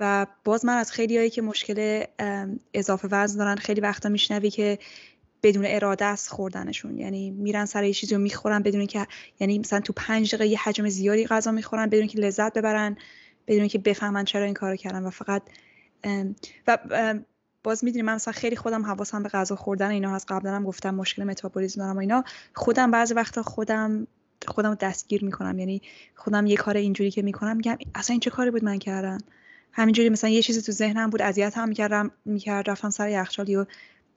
[0.00, 2.04] و باز من از خیلی هایی که مشکل
[2.74, 4.78] اضافه وزن دارن خیلی وقتا میشنوی که
[5.42, 9.06] بدون اراده است خوردنشون یعنی میرن سر یه چیزی رو می‌خورن بدون که
[9.40, 12.96] یعنی مثلا تو پنج دقیقه یه حجم زیادی غذا می‌خورن بدون که لذت ببرن
[13.46, 15.42] بدون که بفهمن چرا این کارو کردن و فقط
[16.66, 16.78] و
[17.66, 20.32] باز می‌دونی من مثلا خیلی خودم حواسم به غذا خوردن اینا هست.
[20.32, 22.24] قبلا هم گفتم مشکل متابولیسم دارم و اینا.
[22.54, 24.06] خودم بعضی وقتا خودم
[24.46, 25.58] خودم دستگیر می‌کنم.
[25.58, 25.82] یعنی
[26.14, 29.18] خودم یه کار اینجوری که می‌کنم میگم اصلا این چه کاری بود من کردم؟
[29.72, 33.66] همینجوری مثلا یه چیزی تو ذهنم بود اذیت هم می‌کردم می‌کرد رفتم سر یخچال یا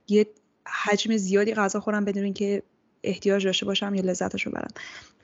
[0.07, 0.27] یه
[0.67, 2.63] حجم زیادی غذا خورم بدون اینکه
[3.03, 4.71] احتیاج داشته باشم یا لذتش رو برم.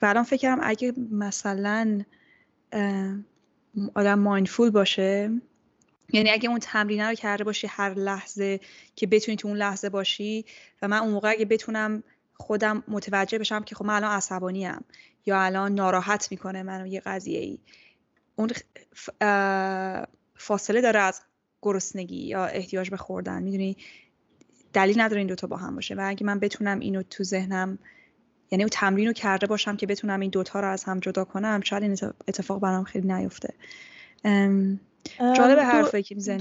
[0.02, 2.02] و الان فکر اگه مثلا
[3.94, 5.30] آدم مایندفول باشه
[6.12, 8.60] یعنی اگه اون تمرینه رو کرده باشی هر لحظه
[8.96, 10.44] که بتونی تو اون لحظه باشی
[10.82, 12.02] و من اون موقع اگه بتونم
[12.34, 14.84] خودم متوجه بشم که خب من الان عصبانی ام
[15.26, 17.58] یا الان ناراحت می‌کنه منو یه قضیه ای
[18.36, 18.50] اون
[20.36, 21.20] فاصله داره از
[21.62, 23.42] گرسنگی یا احتیاج به خوردن.
[23.42, 23.76] می‌دونی؟
[24.72, 25.94] دلیل نداره این دوتا با هم باشه.
[25.94, 27.78] و اگه من بتونم اینو تو ذهنم
[28.50, 31.60] یعنی اون تمرین رو کرده باشم که بتونم این دوتا رو از هم جدا کنم
[31.64, 31.96] شاید این
[32.28, 33.54] اتفاق برام خیلی نیفته.
[35.36, 36.38] جالب حرفی که می‌زنی.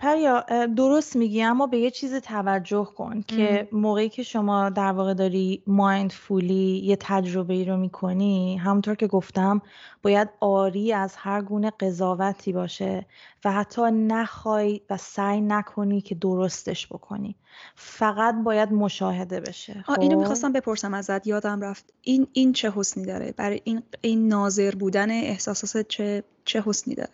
[0.00, 0.44] پریا
[0.76, 5.62] درست میگی اما به یه چیز توجه کن که موقعی که شما در واقع داری
[5.66, 9.62] مایندفولی یه تجربه ای رو می‌کنی همونطور که گفتم
[10.02, 13.06] باید آری از هر گونه قضاوتی باشه
[13.44, 17.36] و حتی نخوای و سعی نکنی که درستش بکنی.
[17.74, 21.92] فقط باید مشاهده بشه خب؟ اینو می‌خواستم بپرسم ازت یادم رفت.
[22.02, 27.10] این این چه حسنی داره؟ برای این این ناظر بودن احساسات چه چه حسنی داره؟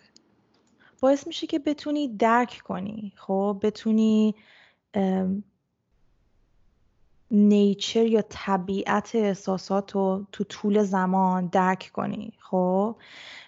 [1.03, 4.35] باعث میشه که بتونی درک کنی خب؟ بتونی
[7.31, 12.95] نیچر یا طبیعت احساسات رو تو طول زمان درک کنی خب؟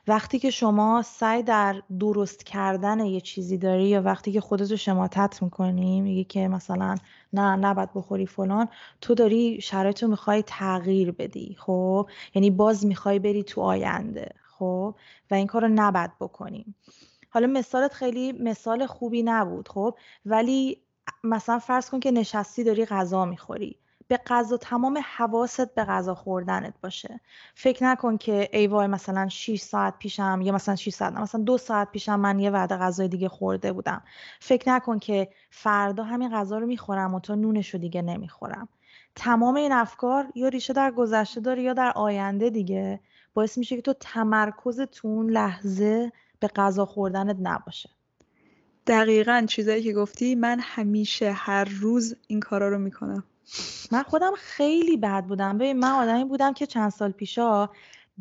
[0.07, 5.43] وقتی که شما سعی در درست کردن یه چیزی داری یا وقتی که خودتو شماتت
[5.43, 6.95] می‌کنی میگی که مثلا
[7.33, 8.67] نه نباید بخوری فلان
[9.01, 14.95] تو داری شرایط رو می‌خوای تغییر بدی خب؟ یعنی باز می‌خوای بری تو آینده خب؟
[15.31, 16.75] و این کار رو نباید بکنیم
[17.35, 20.81] حالا مثالت خیلی مثال خوبی نبود خب؟ ولی
[21.23, 23.79] مثلا فرض کن که نشستی داری غذا می‌خوری.
[24.07, 27.19] به غذا تمام حواست به غذا خوردنت باشه.
[27.55, 31.57] فکر نکن که ای وای مثلا 6 ساعت پیشم یا مثلا 6 ساعت مثلا دو
[31.57, 34.01] ساعت پیشم من یه وعده غذای دیگه خورده بودم.
[34.39, 38.69] فکر نکن که فردا همین غذا رو می‌خورم و تو نونش رو دیگه نمی‌خورم.
[39.15, 42.99] تمام این افکار یا ریشه در گذشته داره یا در آینده دیگه.
[43.33, 46.11] باعث میشه که تو تمرکز تو اون لحظه
[46.45, 47.89] به غذا خوردنت نباشه.
[48.87, 53.23] دقیقا چیزایی که گفتی من همیشه هر روز این کارا رو می‌کنم.
[53.91, 55.57] من خودم خیلی بد بودم.
[55.57, 57.69] ببین من آدمی بودم که چند سال پیشا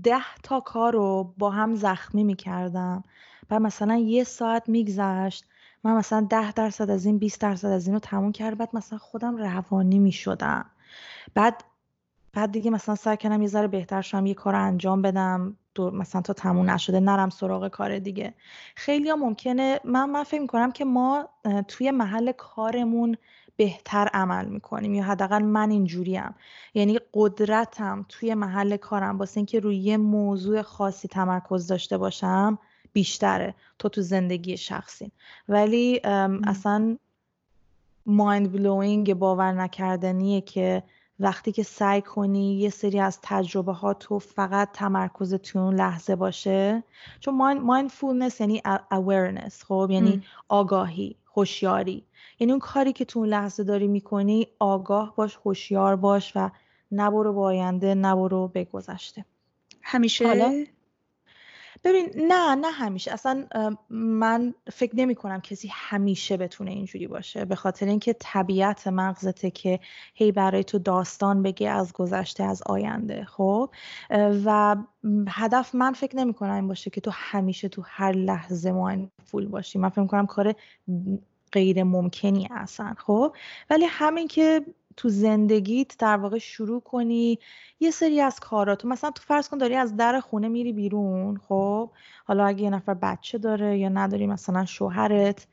[0.03, 3.05] ده تا کار رو با هم زخمی می‌کردم.
[3.51, 5.45] و مثلا یه ساعت میگذشت
[5.85, 8.99] من مثلا ده درصد از این 20 درصد از این رو تموم کرد بعد مثلا
[8.99, 10.67] خودم روانی می‌شدم.
[11.35, 11.65] بعد
[12.33, 15.57] بعد دیگه مثلا سعی کردم یه ذره بهتر شم یه کار انجام بدم.
[15.81, 18.35] مثلا تا تموم نشده نرم سراغ کار دیگه.
[18.77, 21.29] خیلی ها ممکنه من من فکر می‌کنم که ما
[21.69, 23.17] توی محل کارمون
[23.57, 26.35] بهتر عمل می‌کنیم یا حداقل من اینجوریم.
[26.75, 32.59] یعنی قدرتم توی محل کارم واسه اینکه روی یه موضوع خاصی تمرکز داشته باشم
[32.93, 35.13] بیشتره تو تو زندگی شخصی
[35.49, 36.01] ولی
[36.45, 36.97] اصلا
[38.07, 40.83] مایند بلوینگ باور نکردنیه که
[41.21, 46.17] وقتی که سعی کنی یه سری از تجربه ها تو فقط تمرکز تو اون لحظه
[46.17, 46.83] باشه
[47.21, 52.05] چون مایندفولنس یعنی awareness خب؟ یعنی آگاهی هوشیاری.
[52.39, 56.51] یعنی اون کاری که تو اون لحظه داری می‌کنی آگاه باش هوشیار باش و
[56.93, 59.25] نبرو به آینده نبرو به گذشته.
[59.83, 60.67] همیشه
[61.85, 63.13] ببین نه نه همیشه.
[63.13, 63.47] اصلا
[63.91, 67.45] من فکر نمی کنم کسی همیشه بتونه اینجوری باشه.
[67.45, 69.81] به خاطر اینکه طبیعت مغزته که
[70.15, 73.71] هی برای تو داستان بگه از گذشته از آینده خب؟
[74.45, 74.77] و
[75.29, 78.73] هدف من فکر نمی کنم این باشه که تو همیشه تو هر لحظه
[79.25, 79.79] فول باشی.
[79.79, 80.55] من فکر کنم کار
[81.53, 83.37] غیر ممکنی اصلا خب؟
[83.71, 84.61] ولی همین که
[84.97, 87.39] تو زندگیت در واقع شروع کنی
[87.81, 91.91] یه سری از کارات مثلا تو فرض کن داری از در خونه میری بیرون خب؟
[92.25, 95.47] حالا اگه یه نفر بچه داره یا نداری مثلا شوهرت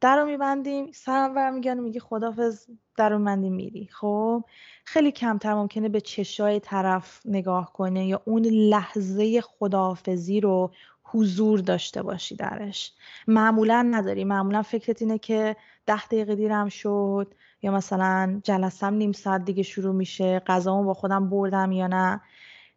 [0.00, 4.44] در رو میبندیم سرم میگن میگی خدافز در رو میبندیم میری خب؟
[4.84, 10.72] خیلی کمتر ممکنه به چشای طرف نگاه کنه یا اون لحظه خداحافظی رو
[11.10, 12.92] حضور داشته باشی درش.
[13.28, 14.24] معمولا نداری.
[14.24, 19.94] معمولا فکرت اینه که ده دقیقه دیرم شد یا مثلا جلسم نیم ساعت دیگه شروع
[19.94, 22.20] میشه غذامو با خودم بردم یا نه.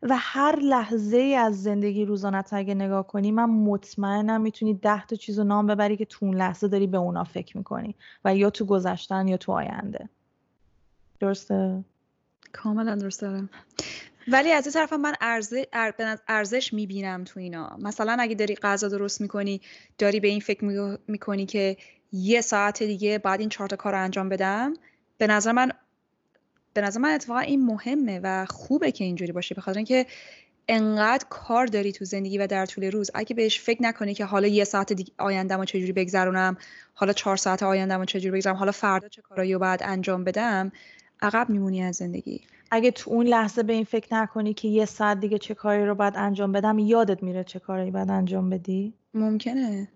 [0.02, 5.40] و هر لحظه از زندگی روزانت اگه نگاه کنی من مطمئنم می‌تونی ده تا چیز
[5.40, 8.66] رو نام ببری که تو اون لحظه داری به اونا فکر می‌کنی و یا تو
[8.66, 10.10] گذشتن یا تو آینده.
[11.20, 11.84] درسته؟
[12.54, 13.50] کاملا درست دارم
[14.32, 15.64] ولی از این طرف من ارزش,
[16.28, 17.78] ارزش می‌بینم تو اینا.
[17.82, 19.62] مثلا اگه داری غذا درست می‌کنی
[19.98, 21.78] داری به این فکر می‌کنی که
[22.12, 24.74] یه ساعت دیگه بعد این چهار تا کار رو انجام بدم
[25.18, 25.72] به نظر من
[26.74, 29.56] به نظر من اتفاقا این مهمه و خوبه که اینجوری باشه.
[29.56, 30.06] به خاطر اینکه
[30.68, 33.12] انقدر کار داری تو زندگی و در طول روز.
[33.14, 36.58] اگه بهش فکر نکنی که حالا یه ساعت دیگه آیندهمو چجوری بگذرونم
[36.94, 40.72] حالا چهار ساعت آیندهمو چجوری بگذرونم حالا فردا چه کارایی رو باید انجام بدم
[41.22, 42.42] عقب میمونی از زندگی.
[42.72, 45.96] اگه تو اون لحظه به این فکر نکنی که یه ساعت دیگه چه کاری رو
[45.96, 49.88] باید انجام بدم یادت میره چه کاری باید انجام بدی؟ ممکنه.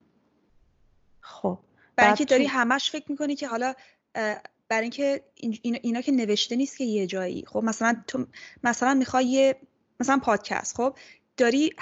[1.21, 1.59] خب.
[1.95, 3.73] برای اینکه داری همش فکر می‌کنی که حالا
[4.69, 7.45] برای اینکه اینا, اینا که نوشته نیست که یه جایی.
[7.47, 8.25] خب مثلا تو
[8.63, 9.55] مثلا می‌خوای یه
[9.99, 10.75] مثلا پادکست.
[10.75, 10.95] خب
[11.37, 11.73] داری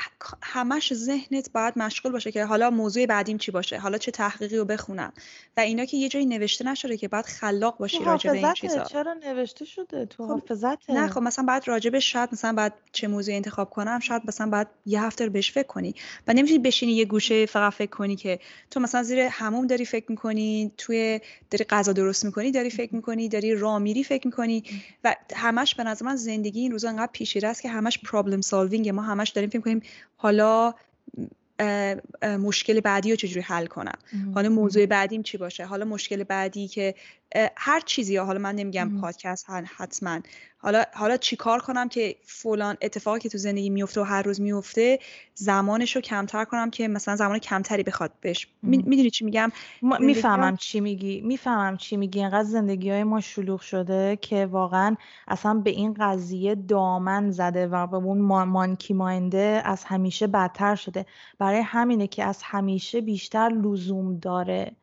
[0.41, 4.65] همش ذهنت باید مشغول باشه که حالا موضوع بعدیم چی باشه حالا چه تحقیقی رو
[4.65, 5.13] بخونم
[5.57, 8.83] و اینا که یه جایی نوشته نشده که باید خلاق باشی راجع به این چیزا.
[8.83, 12.73] چرا نوشته شده؟ تو خب حافظته؟ نه خب مثلا بعد راجع به شاید مثلا بعد
[12.91, 15.95] چه موضوعی انتخاب کنم شاید مثلا بعد یه هفته رو بهش فکر کنی
[16.27, 18.39] و نمی‌تونی بشینی یه گوشه فقط فکر کنی که
[18.71, 23.29] تو مثلا زیر هموم داری فکر می‌کنی توی داری غذا درست می‌کنی داری فکر می‌کنی
[23.29, 24.63] داری راه میری فکر می‌کنی
[25.03, 28.89] و همش به نظر من زندگی این روزا انقدر پیشیره است که همش پرابلم سالوینگ
[28.89, 29.81] ما همش داریم فکر کنیم
[30.15, 30.73] حالا
[32.39, 33.97] مشکل بعدی رو چجوری حل کنم؟
[34.35, 36.95] حالا موضوع بعدیم چی باشه؟ حالا مشکل بعدی که
[37.57, 39.45] هر چیزی حالا من نمیگم پادکست
[39.77, 40.19] حتما
[40.63, 44.99] حالا حالا چیکار کنم که فلان اتفاقی که تو زندگی میفته و هر روز میفته
[45.35, 48.47] زمانش رو کمتر کنم که مثلا زمان کمتری بخواد بهش.
[48.63, 49.51] می‌دونی چی میگم؟
[49.99, 52.19] می‌فهمم چی میگی می‌فهمم چی میگی.
[52.19, 54.95] اینقدر زندگی های ما شلوغ شده که واقعا
[55.27, 61.05] اصلا به این قضیه دامن زده و به اون مانکی ماینده از همیشه بدتر شده.
[61.39, 64.75] برای همینه که از همیشه بیشتر لزوم داره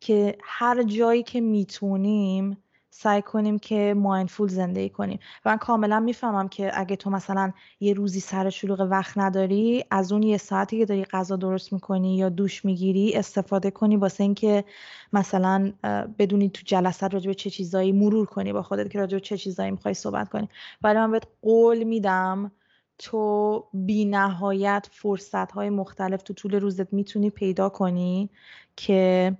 [0.00, 2.61] که هر جایی که می‌تونیم
[2.94, 5.18] سعی کنیم که مایندفول زندگی کنیم.
[5.44, 10.12] و من کاملا می‌فهمم که اگه تو مثلا یه روزی سر شلوغ وقت نداری از
[10.12, 14.64] اون یه ساعتی که داری غذا درست می‌کنی یا دوش می‌گیری استفاده کنی واسه اینکه
[15.12, 15.72] مثلا
[16.18, 19.36] بدونی تو جلسه راجع به چه چیزایی مرور کنی با خودت که راجع به چه
[19.36, 20.48] چیزایی می‌خوای صحبت کنی.
[20.82, 22.52] ولی من بهت قول میدم
[22.98, 28.30] تو بی نهایت فرصت های مختلف تو طول روزت می‌تونی پیدا کنی
[28.76, 29.32] که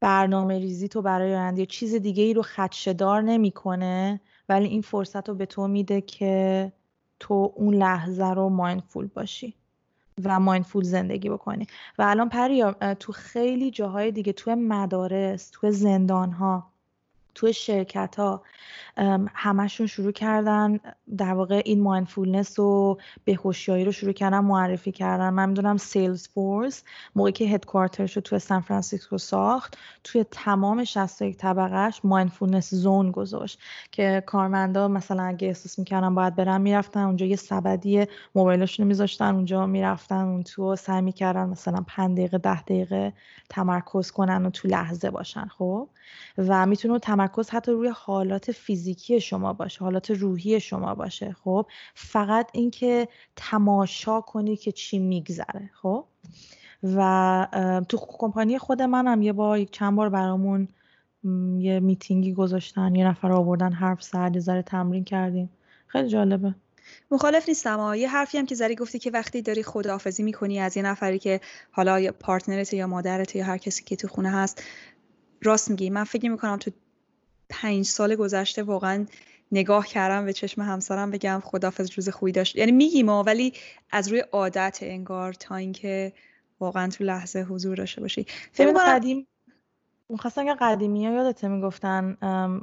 [0.00, 5.34] برنامه ریزی تو برای آینده چیز دیگه ای رو خدشدار نمی‌کنه ولی این فرصت رو
[5.34, 6.72] به تو میده که
[7.20, 9.54] تو اون لحظه رو مایندفول باشی
[10.24, 11.66] و mindful زندگی بکنی.
[11.98, 16.72] و الان پریا تو خیلی جاهای دیگه تو مدارس تو زندان ها
[17.38, 18.42] تو شرکت ها
[19.34, 20.80] همشون شروع کردن
[21.16, 25.30] در واقع این mindfulness و بهوشیاری رو شروع کردن معرفی کردن.
[25.30, 26.82] من می‌دونم Salesforce
[27.16, 33.10] موقعی که headquarter ش رو تو سان فرانسیسکو ساخت توی تمام 61 طبقهش mindfulness zone
[33.10, 33.60] گذاشت
[33.92, 37.00] که کارمندا مثلا اگه احساس می‌کردن باید برن می‌رفتن.
[37.00, 40.24] اونجا یه سبدی موبایلشون رو میذاشتن اونجا می‌رفتن.
[40.24, 43.12] اون تو سعی می‌کردن مثلا 5 دقیقه 10 دقیقه
[43.48, 45.88] تمرکز کنن و تو لحظه باشن خب؟
[46.38, 52.50] و می‌تونه تمرکز حتی روی حالات فیزیکی شما باشه حالات روحی شما باشه خب؟ فقط
[52.52, 56.04] اینکه تماشا کنی که چی میگذره خب؟
[56.82, 60.68] و تو کمپانی خود منم یه بار چند بار برامون
[61.58, 65.50] یه میتینگی گذاشتن یه نفر آوردن حرف زد یه ذره تمرین کردیم.
[65.86, 66.54] خیلی جالبه.
[67.10, 70.82] مخالف نیستم یه حرفی هم که زری گفتی که وقتی داری خداحافظی می‌کنی از یه
[70.82, 74.62] نفری که حالا یا پارتنرت یا مادرت یا هر کسی که تو خونه هست
[75.42, 75.90] راست میگی.
[75.90, 76.70] من فکر می‌کنم تو
[77.48, 79.06] پنج سال گذشته واقعا
[79.52, 82.56] نگاه کردم به چشم همسرم بگم خدافز روز خوبی داشت.
[82.56, 83.52] یعنی میگیم ما ولی
[83.90, 86.12] از روی عادت انگار تا اینکه
[86.60, 88.26] واقعا تو لحظه حضور داشته باشی.
[88.52, 89.26] فکر قدیم
[90.10, 92.16] می‌خواستم که قدیمی ها یادته می‌گفتن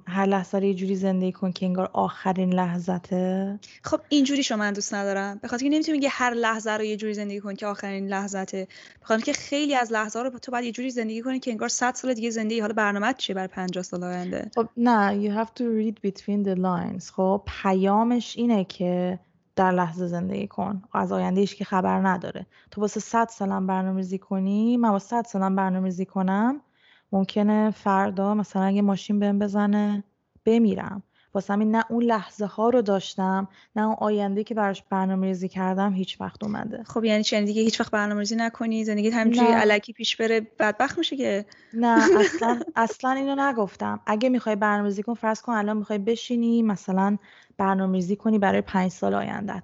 [0.08, 4.74] هر لحظه رو یه جوری زندگی کن که انگار آخرین لحظته؟ خب اینجوری شما من
[4.74, 5.40] دوست ندارم.
[5.42, 8.68] به خاطر که نمی‌تونی میگه هر لحظه رو یه جوری زندگی کن که آخرین لحظته.
[9.00, 11.70] به خاطر که خیلی از لحظه رو تو باید یه جوری زندگی کنی که انگار
[11.70, 15.50] 100 سال دیگه زندگی حالا برنامه چیه برای 50 سال آینده؟ خب نه you have
[15.50, 17.12] to read between the lines.
[17.12, 19.20] خب پیامش اینه که
[19.56, 20.82] در لحظه زندگی کن.
[20.94, 22.46] از آینده که خبر نداره.
[22.72, 26.62] تو واسه 100 سالم برنامه‌ریزی کنی من واسه 100 سالم برنامه‌ریزی کنم.
[27.16, 30.04] ممکنه فردا مثلا اگه ماشین بهم بزنه
[30.46, 31.04] بمیرم.
[31.34, 35.48] واسه همین نه اون لحظه ها رو داشتم نه اون آینده که براش برنامه ریزی
[35.48, 36.84] کردم هیچ وقت اومده.
[36.84, 40.98] خب یعنی چه دیگه هیچ وقت برنامه ریزی نکنی زندگی همینجوری علکی پیش بره بدبخت
[40.98, 44.00] میشه که؟ نه اصلا اصلا اینو نگفتم.
[44.06, 47.18] اگه می‌خوای برنامه ریزی کن فرض کن الان می‌خوای بشینی مثلا
[47.58, 49.64] برنامه ریزی کنی برای پنج سال آیندت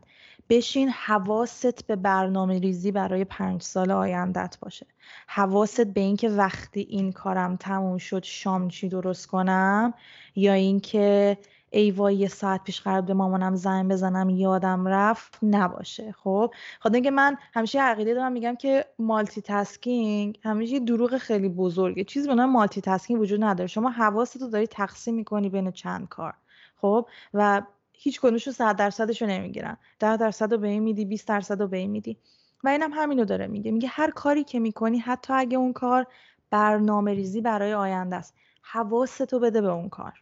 [0.52, 4.86] بشین حواست به برنامه ریزی برای پنج سال آیندت باشه.
[5.28, 9.94] حواست به اینکه وقتی این کارم تموم شد شام چی درست کنم
[10.36, 11.38] یا اینکه
[11.70, 16.12] ای وای یه ساعت پیش قرار به مامانم زنگ بزنم یادم رفت نباشه.
[16.12, 22.04] خب خاطر اینکه من همیشه عقیده دارم میگم که مالتی تاسکینگ همیشه دروغ خیلی بزرگه.
[22.04, 23.68] چیزی به نام مالتی تاسکینگ وجود نداره.
[23.68, 26.34] شما حواستو داری تقسیم می‌کنی بین چند کار.
[26.76, 27.62] خب و
[28.04, 29.78] هیچ کدومشون 100 درصدشو نمی‌گیرن.
[29.99, 32.18] 10 درصد رو به این میدی 20 درصد رو به این میدی.
[32.64, 33.72] و اینم همینو داره میگه.
[33.72, 36.08] میگه هر کاری که می‌کنی حتی اگه اون کار
[36.49, 40.22] برنامه ریزی برای آینده است حواستو بده به اون کار.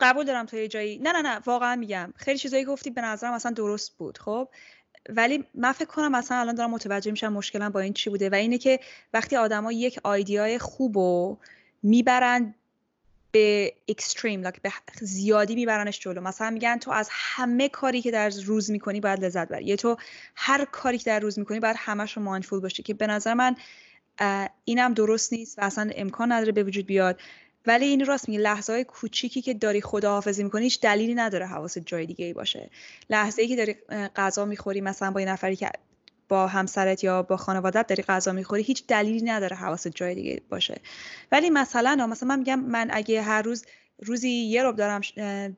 [0.00, 0.98] قبول دارم تا یه جایی.
[0.98, 2.12] نه نه نه واقعا میگم.
[2.16, 4.48] خیلی چیزایی گفتی به نظرم اصلا درست بود خب؟
[5.08, 8.30] ولی من فکر کنم مثلا الان دارم متوجه میشم مشکلم با این چی بوده.
[8.30, 8.80] و اینه که
[9.14, 11.38] وقتی آدما یک آیدیای خوب و
[11.82, 12.54] می‌برن
[13.32, 16.20] به اکستریم به زیادی میبرنش جلو.
[16.20, 19.96] مثلا میگن تو از همه کاری که در روز می‌کنی باید لذت بری یا تو
[20.36, 23.56] هر کاری که در روز می‌کنی باید همش رو مایندفول باشی که به نظر من
[24.64, 27.20] اینم درست نیست و اصلا امکان نداره به وجود بیاد.
[27.66, 31.78] ولی این راست میگه لحظه های کوچیکی که داری خداحافظی می‌کنی هیچ دلیلی نداره حواست
[31.78, 32.70] جای دیگه ای باشه.
[33.10, 33.76] لحظه ای که داری
[34.16, 35.70] غذا می‌خوری مثلا با یه نفری که
[36.32, 40.80] با همسرت یا با خانوادت داری غذا می‌خوری هیچ دلیلی نداره حواست جای دیگه باشه.
[41.32, 43.64] ولی مثلا مثلا من میگم من اگه هر روز
[43.98, 45.00] روزی یه روب دارم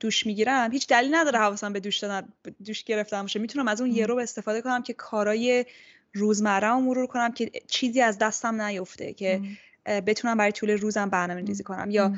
[0.01, 2.29] دوش می‌گیرم هیچ دلیلی نداره حواسم به دوش دادن
[2.64, 3.39] دوش گرفتم باشه.
[3.39, 5.66] می‌تونم از اون یه روب استفاده کنم که کارای
[6.12, 9.41] روزمره رو مرور کنم که چیزی از دستم نیفته که
[9.87, 11.91] بتونم برای طول روزم برنامه ریزی کنم.
[11.91, 12.12] یا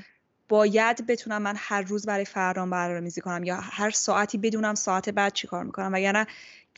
[0.48, 5.08] باید بتونم من هر روز برای فردام برنامه ریزی کنم یا هر ساعتی بدونم ساعت
[5.08, 5.90] بعد چی کار می‌کنم.
[5.92, 6.26] وگرنه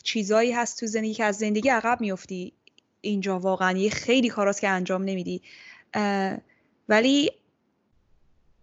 [0.02, 2.52] چیزایی هست تو زندگی که از زندگی عقب میفتی
[3.00, 5.42] اینجا واقعا یه خیلی کاراست که انجام نمیدی.
[6.88, 7.30] ولی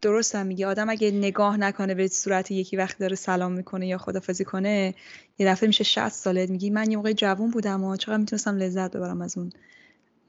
[0.01, 4.45] درستم میگه آدم اگه نگاه نکنه به صورت یکی وقتی داره سلام می‌کنه یا خدافزی
[4.45, 4.95] کنه
[5.37, 8.95] یه دفعه میشه 60 ساله میگی من یه موقع جوون بودم و چقدر می‌تونستم لذت
[8.95, 9.51] ببرم از اون.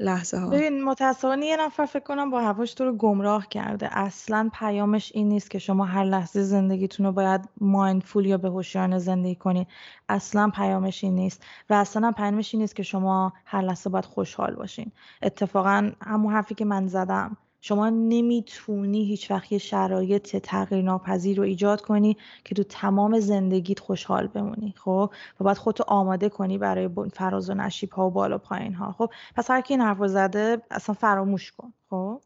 [0.00, 3.98] لحظه ها ببین متاسفانه یه نفر فکر کنم با هواش تو رو گمراه کرده.
[3.98, 8.98] اصلا پیامش این نیست که شما هر لحظه زندگیتون رو باید مایندفول یا به هوشیارانه
[8.98, 9.68] زندگی کنید
[10.08, 11.44] اصلا پیامش این نیست.
[11.70, 14.92] و اصلا پیامش این نیست که شما هر لحظه باید خوشحال باشین.
[15.22, 17.36] اتفاقا همون حرفی که من زدم.
[17.66, 23.80] شما نمی‌تونی هیچ وقت یه شرایط تغییر ناپذیر رو ایجاد کنی که تو تمام زندگیت
[23.80, 25.10] خوشحال بمونی خب؟
[25.40, 29.10] و باید خودتو آماده کنی برای فراز و نشیب ها و بالا پایین ها خب؟
[29.36, 32.20] پس هر کی این حرف زده اصلا فراموش کن خب؟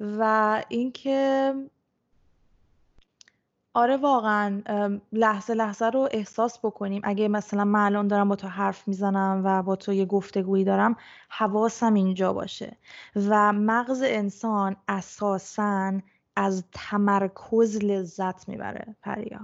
[0.00, 1.52] و اینکه
[3.74, 4.62] آره واقعا
[5.12, 7.00] لحظه لحظه رو احساس بکنیم.
[7.04, 10.96] اگه مثلا من الان دارم با تو حرف می‌زنم و با تو یه گفتگویی دارم
[11.28, 12.76] حواسم اینجا باشه.
[13.16, 15.92] و مغز انسان اساسا
[16.36, 19.40] از تمرکز لذت می‌بره پریا.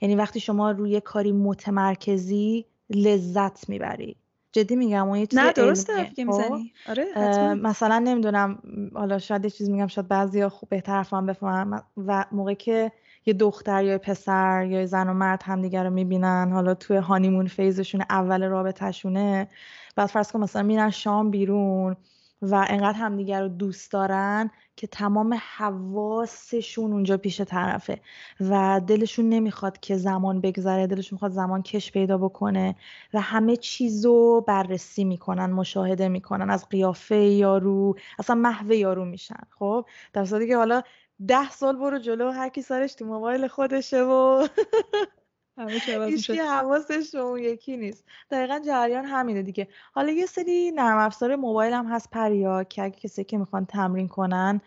[0.00, 4.16] یعنی وقتی شما روی کاری متمرکزی لذت می‌بری.
[4.52, 6.72] جدی میگم اون یه چیز نه درسته که خب؟ می‌زنی.
[6.88, 8.58] آره مثلا نمی‌دونم
[8.94, 12.92] حالا شاید یه چیز میگم شاید بعضیا خوب بهتر حرفم بفهمم و موقعی که
[13.26, 16.50] یه دختر یا پسر یا زن و مرد همدیگه رو می‌بینن.
[16.52, 19.48] حالا توی هانیمون فیزشون اول رابطهشونه.
[19.96, 21.96] بعد فرض کن مثلا میرن شام بیرون
[22.42, 28.00] و انقدر همدیگه رو دوست دارن که تمام حواسشون اونجا پیش طرفه
[28.40, 32.76] و دلشون نمی‌خواد که زمان بگذره دلشون می‌خواد زمان کش پیدا بکنه
[33.14, 36.50] و همه چیزو بررسی می‌کنن مشاهده می‌کنن.
[36.50, 40.82] از قیافه یارو اصلا محو یارو میشن خب؟ در که حالا
[41.28, 44.46] ده سال برو جلو هر کی سرش تو موبایل خودشه و
[46.06, 48.04] هیچ حواسش اون یکی نیست.
[48.30, 49.68] دقیقا جریان همینه دیگه.
[49.92, 54.08] حالا یه سری نرم افزار موبایل هم هست پریا که اگه کسی که می‌خوان تمرین
[54.08, 54.60] کنن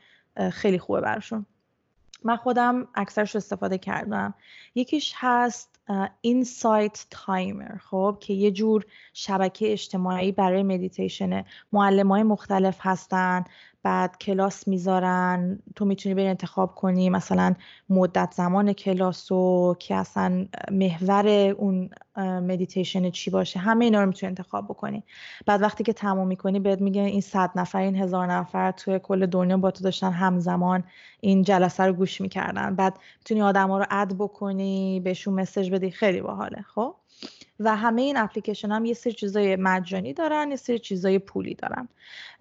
[0.51, 1.45] خیلی خوبه برشون
[2.24, 4.34] من خودم اکثرش استفاده کردم.
[4.76, 5.80] یکیش هست
[6.22, 13.45] اینسایت تایمر خب که یه جور شبکه اجتماعی برای مدیتیشنه معلم های مختلف هستن.
[13.84, 17.10] بعد کلاس می‌ذارن تو می‌تونی بری انتخاب کنی.
[17.10, 17.54] مثلا
[17.90, 21.28] مدت زمان کلاس و که اصلا محور
[21.58, 25.04] اون مدیتیشن چی باشه همه اینا رو می‌تونی انتخاب بکنی.
[25.46, 29.26] بعد وقتی که تموم می‌کنی بهت میگه این صد نفر این هزار نفر توی کل
[29.26, 30.84] دنیا با تو داشتن همزمان
[31.22, 32.76] این جلسه رو گوش می‌کردن.
[32.76, 36.96] بعد می‌تونی آدم ها رو add بکنی بهشون message بدی خیلی باحاله خب؟
[37.60, 41.89] و همه این اپلیکیشن هم یه سری چیزای مجانی دارن یه سری چیزای پولی دارن.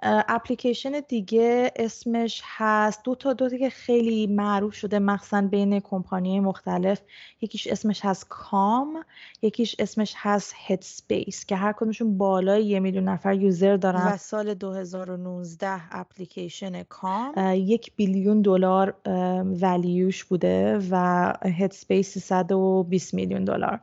[0.02, 6.40] اپلیکیشن دیگه اسمش هست دو تا دو تا که خیلی معروف شده مخصوصا بین کمپانی
[6.40, 7.00] مختلف.
[7.40, 9.04] یکیش اسمش هست Calm
[9.42, 14.06] یکیش اسمش هست Headspace که هر کدومشون بالای یه میلیون نفر user دارن.
[14.06, 17.34] و سال 2019 application Calm.
[17.54, 18.94] یک billion دلار
[19.62, 23.80] value ش بوده و Headspace 120 میلیون دلار.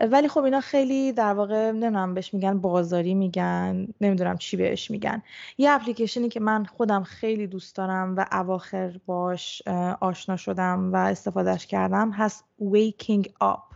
[0.00, 5.22] ولی خب اینا خیلی در واقع نمی‌دونم بهش میگن بازاری میگن نمی‌دونم چی بهش میگن.
[5.58, 9.62] یه اپلیکیشنی که من خودم خیلی دوست دارم و اواخر باش
[10.00, 13.74] آشنا شدم و استفادهش کردم هست Waking Up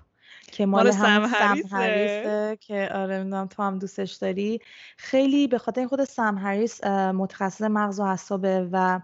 [0.53, 4.61] که مال هم سم که آره نمی‌دونم تو هم دوستش داری.
[4.97, 9.01] خیلی به خاطر خود سم هریس متخصص مغز و اعصابه و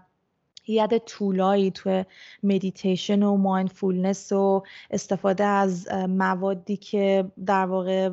[0.67, 2.03] ید طولایی تو
[2.43, 8.09] مدیتیشن و mindfulness و استفاده از موادی که در واقع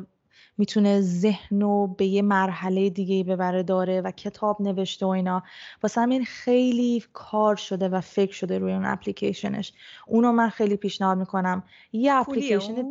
[0.57, 5.43] می‌تونه ذهن رو به یه مرحله دیگه ببره داره و کتاب نوشته و اینا.
[5.83, 9.73] واسه همین خیلی کار شده و فکر شده روی اون اپلیکیشنش.
[10.07, 11.63] اونو من خیلی پیشنهاد می‌کنم.
[11.93, 12.85] یه اپلیکیشن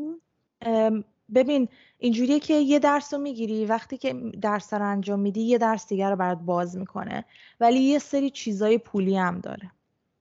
[1.35, 1.69] ببین
[1.99, 6.11] اینجوریه که یه درس رو می‌گیری وقتی که درس رو انجام میدی یه درس دیگر
[6.11, 7.25] رو برات باز می‌کنه.
[7.61, 9.71] ولی یه سری چیزای پولی هم داره.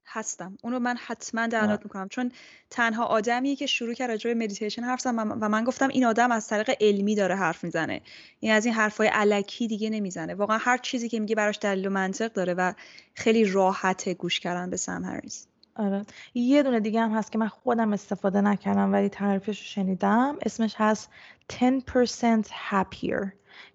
[0.10, 0.58] هستم.
[0.64, 2.08] اونو من حتما دعوت می‌کنم.
[2.10, 2.32] چون
[2.70, 6.32] تنها آدمیه که شروع کرد راجع به مدیتیشن حرف زدم و من گفتم این آدم
[6.32, 8.02] از طریق علمی داره حرف می‌زنه.
[8.40, 10.36] این از این حرفای علکی دیگه نمی‌زنه.
[10.36, 12.74] واقعا هر چیزی که میگه براش دلیل و منطق داره و
[13.14, 16.06] خیلی راحت گوش کردن به سم هریس آره.
[16.34, 20.38] یه دونه دیگه هم هست که من خودم استفاده نکردم ولی تعریفش رو شنیدم.
[20.42, 21.10] اسمش هست
[21.54, 23.28] 10% happier.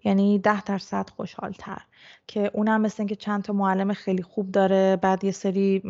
[0.05, 1.83] یعنی ده درصد خوشحالتر.
[2.27, 5.83] که اونم مثل که چند تا معلم خیلی خوب داره بعد یه سری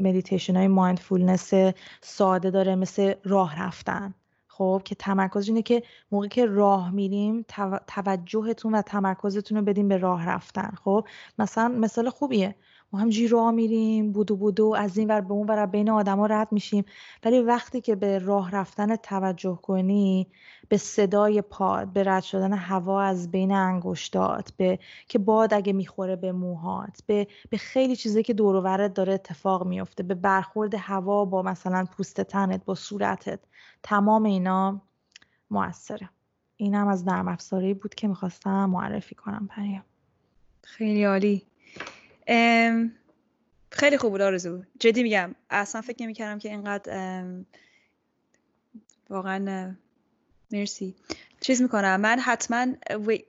[0.00, 1.52] مدیتیشن های mindfulness
[2.00, 4.14] ساده داره مثل راه رفتن.
[4.48, 7.44] خب که تمرکزش اینه که موقعی که راه میریم
[7.86, 10.74] توجهتون و تمرکزتون رو بدیم به راه رفتن.
[10.84, 11.06] خب
[11.38, 12.54] مثلا مثال خوبیه.
[12.94, 16.48] ما همینجوری راه میریم بدو بدو از این ور به اون ور بین آدما رد
[16.52, 16.84] میشیم.
[17.24, 20.26] ولی وقتی که به راه رفتن توجه کنی
[20.68, 24.78] به صدای پاد به رد شدن هوا از بین انگشتات به
[25.08, 29.66] که باد اگه می‌خوره به موهات به به خیلی چیزی که دور و داره اتفاق
[29.66, 30.02] میفته.
[30.02, 33.40] به برخورد هوا با مثلا پوست تنت با صورتت.
[33.82, 34.80] تمام اینا
[35.50, 36.10] موثره.
[36.56, 39.80] اینم از نرم افزاری بود که می‌خواستم معرفی کنم پریا.
[40.62, 41.53] خیلی عالی.
[43.70, 47.24] خیلی خوب بود آرزو جدی میگم اصلا فکر نمی‌کردم که اینقدر
[49.10, 49.74] واقعا
[50.52, 50.94] مرسی.
[51.40, 52.00] چیز می‌کنم.
[52.00, 52.66] من حتما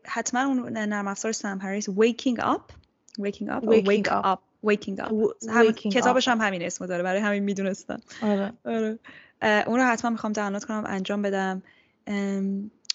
[0.05, 2.61] حتما اون نرم افزار سم هریس waking up.
[3.19, 4.39] Waking up waking up.
[4.65, 5.13] Waking up.
[5.91, 8.01] کتابش هم همین اسمو داره برای همین می‌دونستم.
[8.21, 8.53] آره.
[8.65, 8.99] آره.
[9.67, 11.63] اون رو حتما می‌خوام دانلود کنم انجام بدم.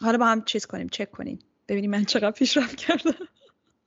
[0.01, 1.38] حالا با هم چیز کنیم چک کنیم.
[1.68, 3.14] ببینیم من چقدر پیشرفت کردم.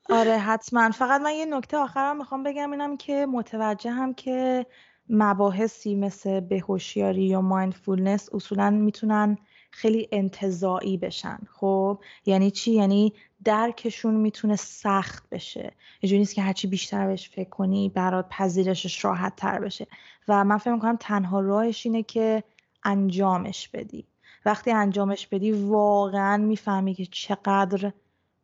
[0.09, 0.91] آره حتما.
[0.91, 4.65] فقط من یه نکته آخرم می‌خوام بگم اینم که متوجه هم که
[5.09, 9.37] مباحثی مثل بهوشیاری یا مایندفولنس اصولا می‌تونن
[9.71, 11.37] خیلی انتظاعی بشن.
[11.51, 15.73] خب یعنی چی؟ یعنی درکشون می‌تونه سخت بشه.
[16.01, 19.87] یه نیست که هرچی بیشتر بهش فکر کنی برات پذیرشش راحت تر بشه.
[20.27, 22.43] و من فکر می‌کنم تنها راهش اینه که
[22.83, 24.07] انجامش بدی.
[24.45, 27.91] وقتی انجامش بدی واقعا می‌فهمی که چقدر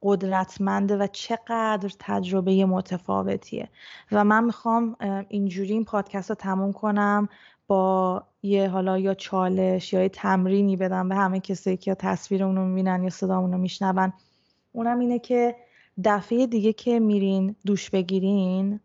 [0.02, 3.70] قدرتمنده و چقدر تجربه متفاوتیه.
[4.12, 4.96] و من می‌خوام
[5.30, 7.30] اینجوری این پادکست رو تموم کنم
[7.68, 12.66] با یه حالا یا چالش یا یه تمرینی بدم به همه کسی که تصویر اونو
[12.66, 14.14] می‌بینن یا صدا اونو میشنون.
[14.72, 15.56] اونم اینه که
[16.04, 18.80] دفعه دیگه که میرین دوش بگیرین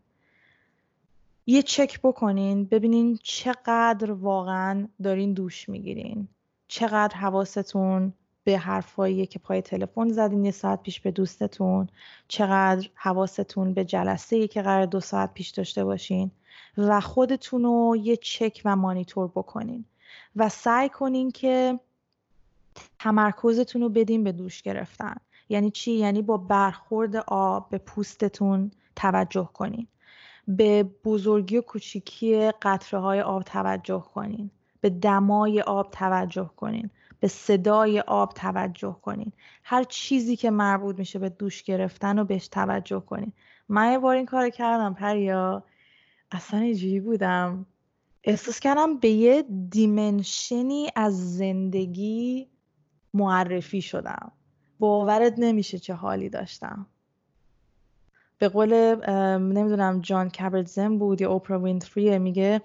[1.46, 6.28] یه چک بکنین ببینین چقدر واقعا دارین دوش می‌گیرین.
[6.68, 8.12] چقدر حواستون
[8.44, 11.88] به حرفایی که پای تلفن زدین یه ساعت پیش به دوستتون
[12.28, 16.30] چقدر حواستون به جلسه که قرار دو ساعت پیش داشته باشین
[16.78, 19.84] و خودتون رو یه چک و مانیتور بکنین
[20.36, 21.80] و سعی کنین که
[22.98, 25.16] تمرکزتون رو بدین به دوش گرفتن.
[25.48, 29.86] یعنی چی؟ یعنی با برخورد آب به پوستتون توجه کنین.
[30.48, 34.50] به بزرگی و کوچیکی قطره های آب توجه کنین.
[34.80, 36.90] به دمای آب توجه کنین.
[37.24, 39.32] به صدای آب توجه کنین.
[39.62, 43.32] هر چیزی که مربوط میشه به دوش گرفتن و بهش توجه کنین.
[43.68, 45.64] من یه بار این کار کردم پریا.
[46.30, 47.66] اصلا اینجوری بودم.
[48.24, 52.48] احساس کردم به یه دیمنشنی از زندگی
[53.14, 54.32] معرفی شدم.
[54.78, 56.86] باورت نمیشه چه حالی داشتم.
[58.38, 58.94] به قول
[59.38, 62.62] نمی‌دونم جان کبرتزن بود یا اوپرا وینفری میگه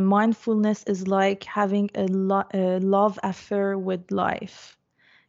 [0.00, 2.06] mindfulness is like having a,
[2.80, 4.74] love affair with life.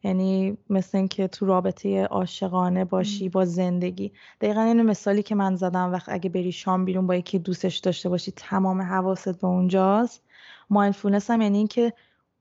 [0.03, 4.11] یعنی مثل اینکه تو رابطه عاشقانه باشی با زندگی.
[4.41, 8.09] دقیقا این مثالی که من زدم وقت اگه بری شام بیرون با یکی دوستش داشته
[8.09, 10.23] باشی تمام حواست به اونجاست.
[10.69, 11.93] مایندفولنس هم یعنی اینکه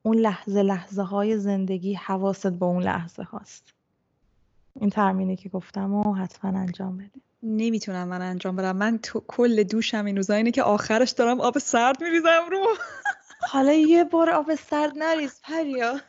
[0.02, 3.74] اون لحظه لحظه های زندگی حواست به اون لحظه هاست.
[4.80, 8.76] این ترمینی که گفتم و حتما انجام بدیم نمی‌تونم من انجام بدم.
[8.76, 12.76] من تو کل دوشم این روزا اینه که آخرش دارم آب سرد میریزم رو.
[13.40, 16.00] حالا یه بار آب سرد نریز پریا.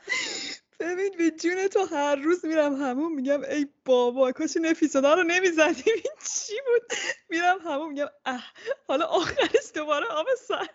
[0.79, 5.23] ببین به جون تو هر روز میرم همون میگم ای بابا کاش این اپیزودا رو
[5.23, 5.93] نمی‌زدیم.
[5.95, 6.97] این چی بود؟
[7.29, 8.43] میرم همون میگم اه
[8.87, 10.69] حالا آخرش دوباره آب سرد.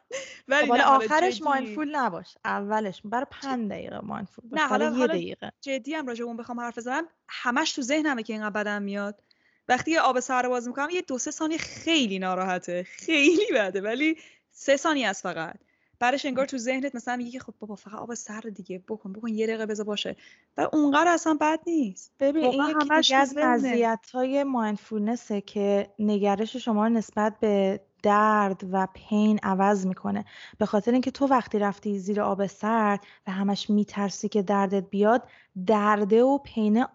[0.49, 2.37] ولی خب، آخرش مایندفول نباش.
[2.45, 5.53] اولش برای پنج دقیقه مایندفول نه حالا یه دقیقه.
[5.61, 7.09] جدی هم راجع اون بخوام حرف بزنم.
[7.29, 9.23] همش تو ذهنمه که اینقدر بدم میاد.
[9.69, 12.83] وقتی یه آب سر باز می‌کنم یه دو سه ثانیه خیلی ناراحته.
[12.83, 14.17] خیلی بده ولی
[14.51, 15.57] سه ثانیه است فقط.
[15.99, 19.47] بعدش انگار تو ذهنت مثلا میگه خب بابا فقط آب سر دیگه بکن بکن یه
[19.47, 20.17] دقیقه بذار باشه.
[20.57, 22.13] و اونقدر اصلا بد نیست.
[22.21, 22.63] ببین این
[22.93, 30.25] یکی از مزیت های مایندفولنسه که نگرش شما نسبت به درد و پین عوض می‌کنه.
[30.59, 35.29] به خاطر اینکه تو وقتی رفتی زیر آب سرد و همش میترسی که دردت بیاد
[35.67, 36.89] درده و پینه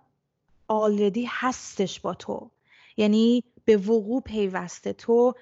[0.67, 2.51] آلردی هستش با تو.
[2.99, 4.93] یعنی به وقوع پیوسته.
[4.93, 5.33] تو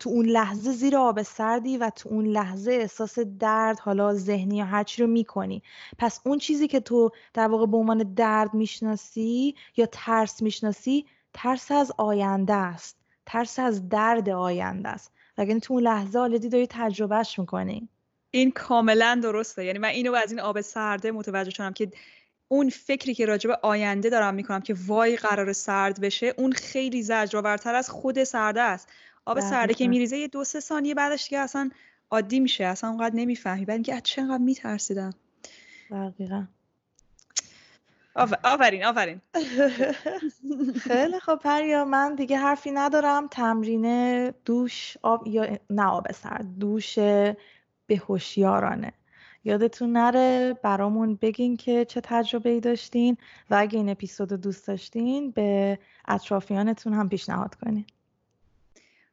[0.00, 4.64] تو اون لحظه زیر آب سردی و تو اون لحظه احساس درد حالا ذهنی یا
[4.64, 5.62] هرچی رو می‌کنی.
[5.98, 11.72] پس اون چیزی که تو در واقع به عنوان درد می‌شناسی یا ترس می‌شناسی ترس
[11.72, 12.96] از آینده است.
[13.26, 15.12] ترس از درد آینده است.
[15.38, 17.88] وگرنه تو اون لحظه آلدی داری تجربهش می‌کنی.
[18.30, 19.64] این کاملا درسته.
[19.64, 21.90] یعنی من اینو از این آب سرده متوجه شدم که
[22.52, 27.74] اون فکری که راجب آینده دارم می‌کنم که وای قرار سرد بشه اون خیلی زجرآورتر
[27.74, 28.88] از خود سرده است.
[29.24, 31.70] آب سرده که میریزه یه دو سه ثانیه بعدش دیگه اصلا
[32.10, 33.64] عادی میشه اصلا اونقدر نمی‌فهمی.
[33.64, 35.10] بعد اینکه چقدر میترسیدم.
[35.90, 36.44] دقیقا.
[38.44, 39.20] آفرین آفرین.
[40.88, 43.28] خیلی خب پریا من دیگه حرفی ندارم.
[43.28, 46.58] تمرین دوش آب یا نه آب سرد.
[46.58, 46.98] دوش
[47.86, 48.92] به هوشیارانه
[49.44, 53.16] یادتون نره برامون بگین که چه تجربه ای داشتین
[53.50, 55.78] و اگه این اپیزود دوست داشتین به
[56.08, 57.86] اطرافیانتون هم پیشنهاد کنین.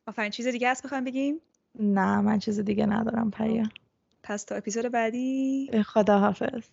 [0.08, 1.36] آفرین چیز دیگه هست بخوایم بگیم؟
[1.80, 3.64] نه من چیز دیگه ندارم پریا.
[4.24, 5.72] پس تا اپیزود بعدی.
[5.86, 6.64] خدا حافظ